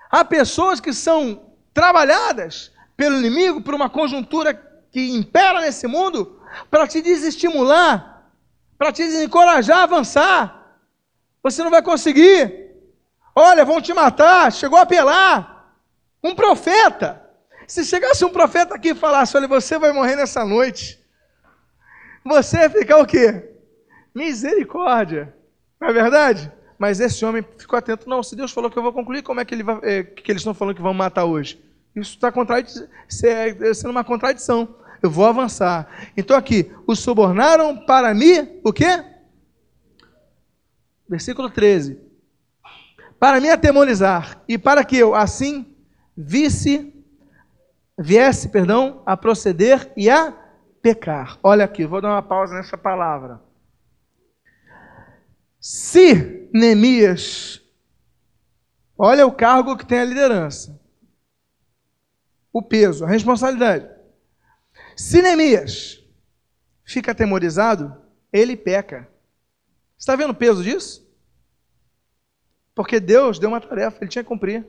[0.09, 4.55] Há pessoas que são trabalhadas pelo inimigo por uma conjuntura
[4.91, 8.23] que impera nesse mundo para te desestimular,
[8.77, 10.77] para te desencorajar a avançar.
[11.43, 12.71] Você não vai conseguir.
[13.35, 14.51] Olha, vão te matar.
[14.51, 15.75] Chegou a apelar.
[16.23, 17.21] Um profeta.
[17.67, 20.99] Se chegasse um profeta aqui e falasse: Olha, você vai morrer nessa noite.
[22.23, 23.49] Você ia ficar o quê?
[24.13, 25.33] Misericórdia.
[25.79, 26.51] Não é verdade?
[26.77, 28.09] Mas esse homem ficou atento.
[28.09, 30.31] Não, se Deus falou que eu vou concluir, como é que, ele vai, é, que
[30.31, 31.59] eles estão falando que vão matar hoje?
[31.95, 32.31] Isso está
[33.73, 34.75] sendo uma contradição.
[35.01, 36.11] Eu vou avançar.
[36.15, 39.03] Então aqui, os subornaram para mim, o quê?
[41.07, 41.99] Versículo 13.
[43.19, 45.75] Para me atemorizar e para que eu assim
[46.15, 46.91] visse
[48.01, 50.33] viesse, perdão, a proceder e a
[50.81, 51.37] pecar.
[51.43, 53.39] Olha aqui, vou dar uma pausa nessa palavra.
[55.59, 57.61] Se Neemias,
[58.97, 60.79] olha o cargo que tem a liderança,
[62.51, 63.87] o peso, a responsabilidade.
[65.01, 65.99] Se Neemias
[66.85, 67.97] fica atemorizado,
[68.31, 69.09] ele peca.
[69.97, 71.11] Está vendo o peso disso?
[72.75, 74.63] Porque Deus deu uma tarefa, ele tinha que cumprir.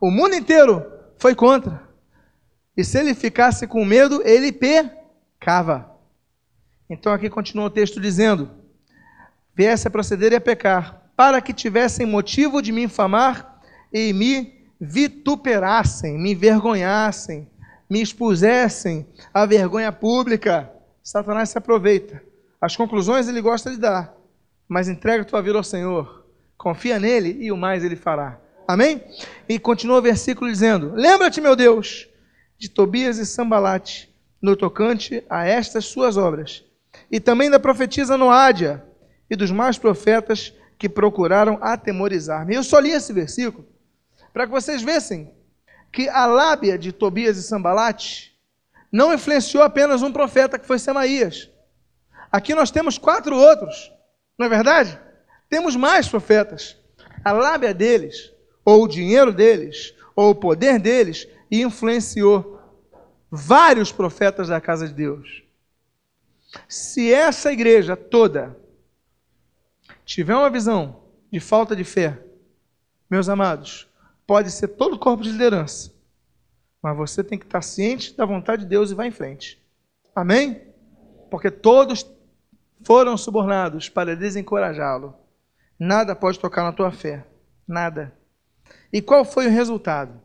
[0.00, 0.86] O mundo inteiro
[1.18, 1.82] foi contra.
[2.76, 5.98] E se ele ficasse com medo, ele pecava.
[6.88, 8.48] Então aqui continua o texto dizendo:
[9.52, 13.60] viesse a proceder e a pecar, para que tivessem motivo de me infamar
[13.92, 17.49] e me vituperassem, me envergonhassem,
[17.90, 20.70] me expusessem à vergonha pública.
[21.02, 22.22] Satanás se aproveita.
[22.60, 24.14] As conclusões ele gosta de dar,
[24.68, 26.24] mas entrega tua vida ao Senhor.
[26.56, 28.38] Confia nele e o mais ele fará.
[28.68, 29.02] Amém?
[29.48, 32.08] E continua o versículo dizendo: Lembra-te, meu Deus,
[32.56, 36.64] de Tobias e Sambalate, no tocante a estas suas obras,
[37.10, 38.84] e também da profetisa Noádia
[39.28, 42.54] e dos mais profetas que procuraram atemorizar-me.
[42.54, 43.66] Eu só li esse versículo
[44.32, 45.32] para que vocês vissem
[45.92, 48.38] que a lábia de Tobias e Sambalate
[48.92, 51.50] não influenciou apenas um profeta que foi Semaías.
[52.30, 53.92] Aqui nós temos quatro outros,
[54.38, 54.98] não é verdade?
[55.48, 56.76] Temos mais profetas.
[57.24, 58.32] A lábia deles,
[58.64, 62.60] ou o dinheiro deles, ou o poder deles, influenciou
[63.30, 65.42] vários profetas da casa de Deus.
[66.68, 68.56] Se essa igreja toda
[70.04, 72.18] tiver uma visão de falta de fé,
[73.08, 73.89] meus amados,
[74.30, 75.92] pode ser todo o corpo de liderança,
[76.80, 79.60] mas você tem que estar ciente da vontade de Deus e vai em frente.
[80.14, 80.68] Amém?
[81.28, 82.08] Porque todos
[82.84, 85.16] foram subornados para desencorajá-lo.
[85.76, 87.26] Nada pode tocar na tua fé.
[87.66, 88.16] Nada.
[88.92, 90.20] E qual foi o resultado?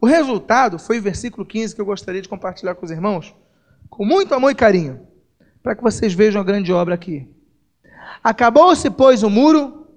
[0.00, 3.34] O resultado foi o versículo 15 que eu gostaria de compartilhar com os irmãos,
[3.90, 5.04] com muito amor e carinho,
[5.64, 7.28] para que vocês vejam a grande obra aqui.
[8.22, 9.88] Acabou-se, pois, o muro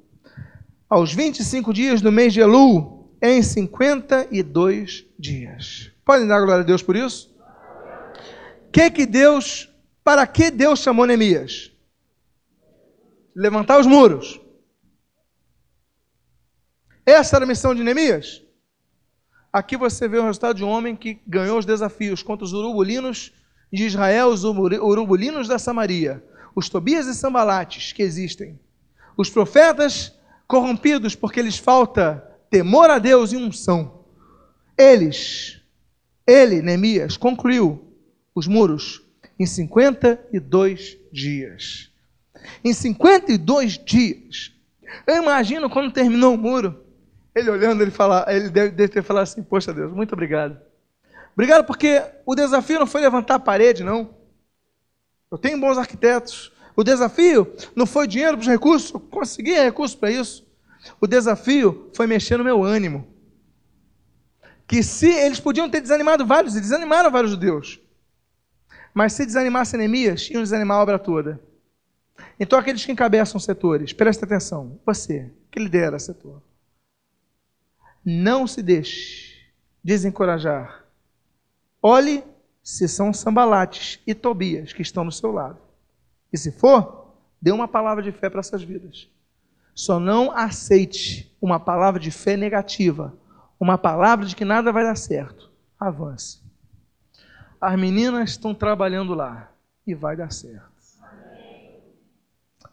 [0.90, 5.92] aos 25 dias do mês de Elul, em 52 dias.
[6.06, 7.30] Podem dar glória a Deus por isso?
[8.72, 9.70] Que que Deus,
[10.04, 11.72] para que Deus chamou Neemias?
[13.36, 14.40] Levantar os muros.
[17.06, 18.44] Essa era a missão de Neemias?
[19.52, 23.34] Aqui você vê o resultado de um homem que ganhou os desafios contra os urubulinos
[23.74, 26.24] de Israel, os urubulinos da Samaria,
[26.56, 28.60] os Tobias e Sambalates que existem,
[29.18, 30.14] os profetas
[30.48, 34.06] corrompidos porque lhes falta temor a Deus e unção.
[34.78, 35.62] Eles,
[36.26, 37.94] ele, Neemias, concluiu
[38.34, 39.02] os muros
[39.38, 41.92] em 52 dias.
[42.64, 44.54] Em 52 dias.
[45.06, 46.84] Eu imagino quando terminou o muro,
[47.36, 50.60] ele olhando, ele, fala, ele deve, deve ter falado assim: Poxa Deus, muito obrigado.
[51.34, 54.10] Obrigado porque o desafio não foi levantar a parede, não.
[55.32, 56.52] Eu tenho bons arquitetos.
[56.76, 60.49] O desafio não foi dinheiro para os recursos, eu consegui recursos para isso.
[61.00, 63.08] O desafio foi mexer no meu ânimo.
[64.68, 67.80] Que se eles podiam ter desanimado vários, e desanimaram vários judeus.
[68.94, 71.42] Mas se desanimasse Neemias, iam desanimar a obra toda.
[72.40, 76.42] Então, aqueles que encabeçam setores, presta atenção, você que lidera setor,
[78.04, 79.48] não se deixe
[79.84, 80.86] desencorajar.
[81.82, 82.24] Olhe
[82.62, 85.60] se são Sambalates e Tobias que estão no seu lado.
[86.32, 89.10] E se for, dê uma palavra de fé para essas vidas.
[89.80, 93.18] Só não aceite uma palavra de fé negativa,
[93.58, 95.50] uma palavra de que nada vai dar certo.
[95.80, 96.42] Avance.
[97.62, 99.50] As meninas estão trabalhando lá
[99.88, 100.68] e vai dar certo.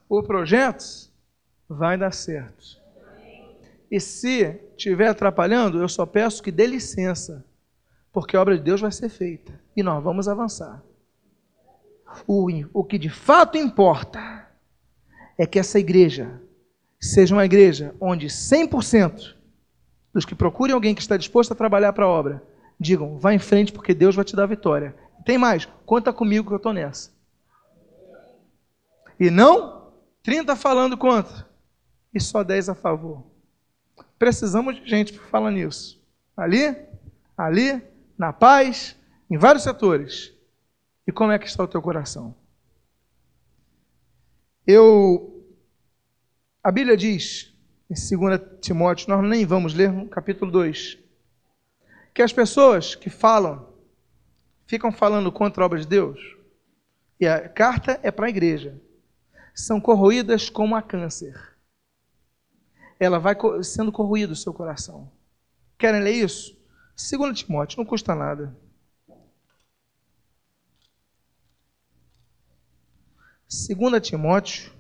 [0.09, 1.09] o projeto
[1.69, 2.83] vai dar certo.
[3.89, 7.45] E se estiver atrapalhando, eu só peço que dê licença,
[8.13, 10.83] porque a obra de Deus vai ser feita e nós vamos avançar.
[12.27, 14.49] O, o que de fato importa
[15.39, 16.43] é que essa igreja
[17.01, 19.35] seja uma igreja onde 100%
[20.13, 22.43] dos que procurem alguém que está disposto a trabalhar para a obra
[22.79, 24.95] digam: vá em frente porque Deus vai te dar vitória.
[25.25, 27.11] Tem mais, conta comigo que eu estou nessa.
[29.19, 29.93] E não
[30.23, 31.47] 30 falando contra
[32.15, 33.25] e só 10 a favor.
[34.19, 36.03] Precisamos de gente para falar nisso.
[36.37, 36.77] Ali,
[37.37, 37.83] ali,
[38.17, 38.97] na paz,
[39.31, 40.33] em vários setores.
[41.07, 42.35] E como é que está o teu coração?
[44.67, 45.36] Eu
[46.67, 47.55] a Bíblia diz
[47.89, 50.99] em 2 Timóteo, nós nem vamos ler no capítulo 2,
[52.13, 53.73] que as pessoas que falam,
[54.67, 56.19] ficam falando contra a obra de Deus,
[57.21, 58.83] e a carta é para a igreja,
[59.55, 61.41] são corroídas como a câncer.
[62.99, 65.09] Ela vai sendo corroído o seu coração.
[65.79, 66.59] Querem ler isso?
[66.97, 68.53] 2 Timóteo, não custa nada.
[73.49, 74.76] 2 Timóteo,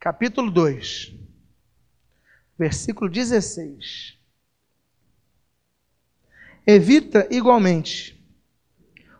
[0.00, 1.12] capítulo 2,
[2.56, 4.16] versículo 16.
[6.64, 8.16] Evita igualmente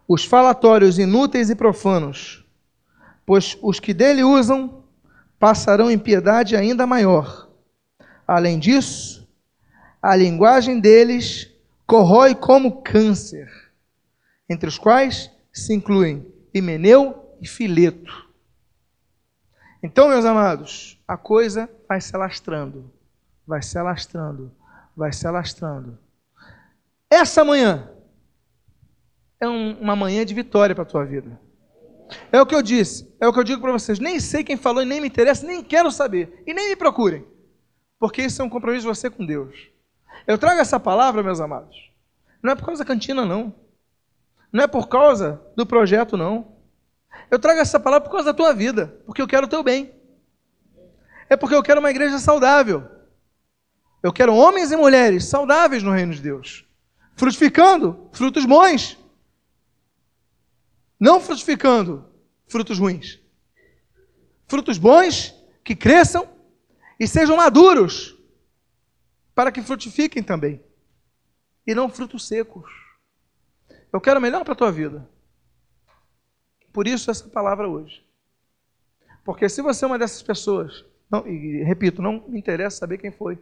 [0.07, 2.45] os falatórios inúteis e profanos,
[3.27, 4.85] pois os que dele usam
[5.39, 7.51] passarão em piedade ainda maior.
[8.27, 9.29] Além disso,
[10.01, 11.51] a linguagem deles
[11.87, 13.51] corrói como câncer,
[14.49, 16.25] entre os quais se incluem
[16.55, 18.28] Himeneu e Fileto
[19.83, 22.93] então, meus amados, a coisa vai se alastrando,
[23.47, 24.53] vai se alastrando,
[24.97, 25.99] vai se alastrando.
[27.11, 27.91] Essa manhã
[29.41, 31.41] é um, uma manhã de vitória para a tua vida.
[32.33, 33.99] É o que eu disse, é o que eu digo para vocês.
[33.99, 36.43] Nem sei quem falou e nem me interessa, nem quero saber.
[36.47, 37.25] E nem me procurem.
[37.99, 39.69] Porque isso é um compromisso de você com Deus.
[40.27, 41.77] Eu trago essa palavra, meus amados.
[42.43, 43.55] Não é por causa da cantina, não.
[44.53, 46.58] Não é por causa do projeto, não.
[47.31, 49.93] Eu trago essa palavra por causa da tua vida, porque eu quero o teu bem.
[51.29, 52.89] É porque eu quero uma igreja saudável.
[54.03, 56.65] Eu quero homens e mulheres saudáveis no reino de Deus,
[57.17, 58.97] frutificando frutos bons,
[60.99, 62.09] não frutificando
[62.47, 63.21] frutos ruins.
[64.47, 66.29] Frutos bons que cresçam
[66.99, 68.17] e sejam maduros,
[69.35, 70.63] para que frutifiquem também,
[71.67, 72.71] e não frutos secos.
[73.93, 75.09] Eu quero o melhor para a tua vida.
[76.73, 78.03] Por isso essa palavra hoje.
[79.25, 83.11] Porque se você é uma dessas pessoas, não, e repito, não me interessa saber quem
[83.11, 83.39] foi,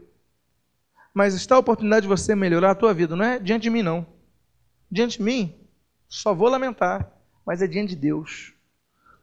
[1.14, 3.82] mas está a oportunidade de você melhorar a tua vida, não é diante de mim
[3.82, 4.06] não.
[4.90, 5.54] Diante de mim,
[6.08, 7.10] só vou lamentar,
[7.44, 8.52] mas é diante de Deus.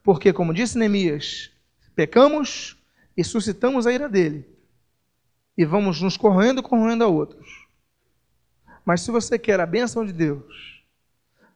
[0.01, 1.51] Porque, como disse Neemias,
[1.95, 2.77] pecamos
[3.15, 4.49] e suscitamos a ira dele.
[5.57, 7.67] E vamos nos corroendo e corroendo a outros.
[8.83, 10.83] Mas se você quer a bênção de Deus,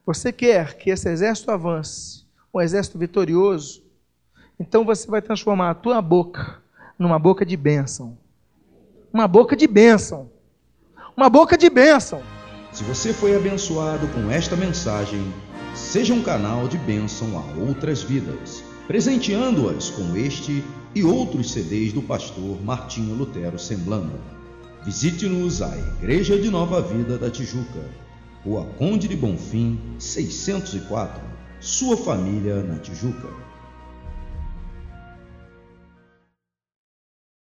[0.06, 3.82] você quer que esse exército avance, um exército vitorioso,
[4.58, 6.62] então você vai transformar a tua boca
[6.98, 8.18] numa boca de bênção.
[9.12, 10.30] Uma boca de bênção.
[11.16, 12.22] Uma boca de bênção.
[12.72, 15.22] Se você foi abençoado com esta mensagem,
[15.74, 22.02] seja um canal de bênção a outras vidas, presenteando-as com este e outros CDs do
[22.02, 24.18] pastor Martinho Lutero Semblando.
[24.84, 27.84] Visite-nos à Igreja de Nova Vida da Tijuca,
[28.44, 33.47] Rua Conde de Bonfim, 604 sua família na Tijuca.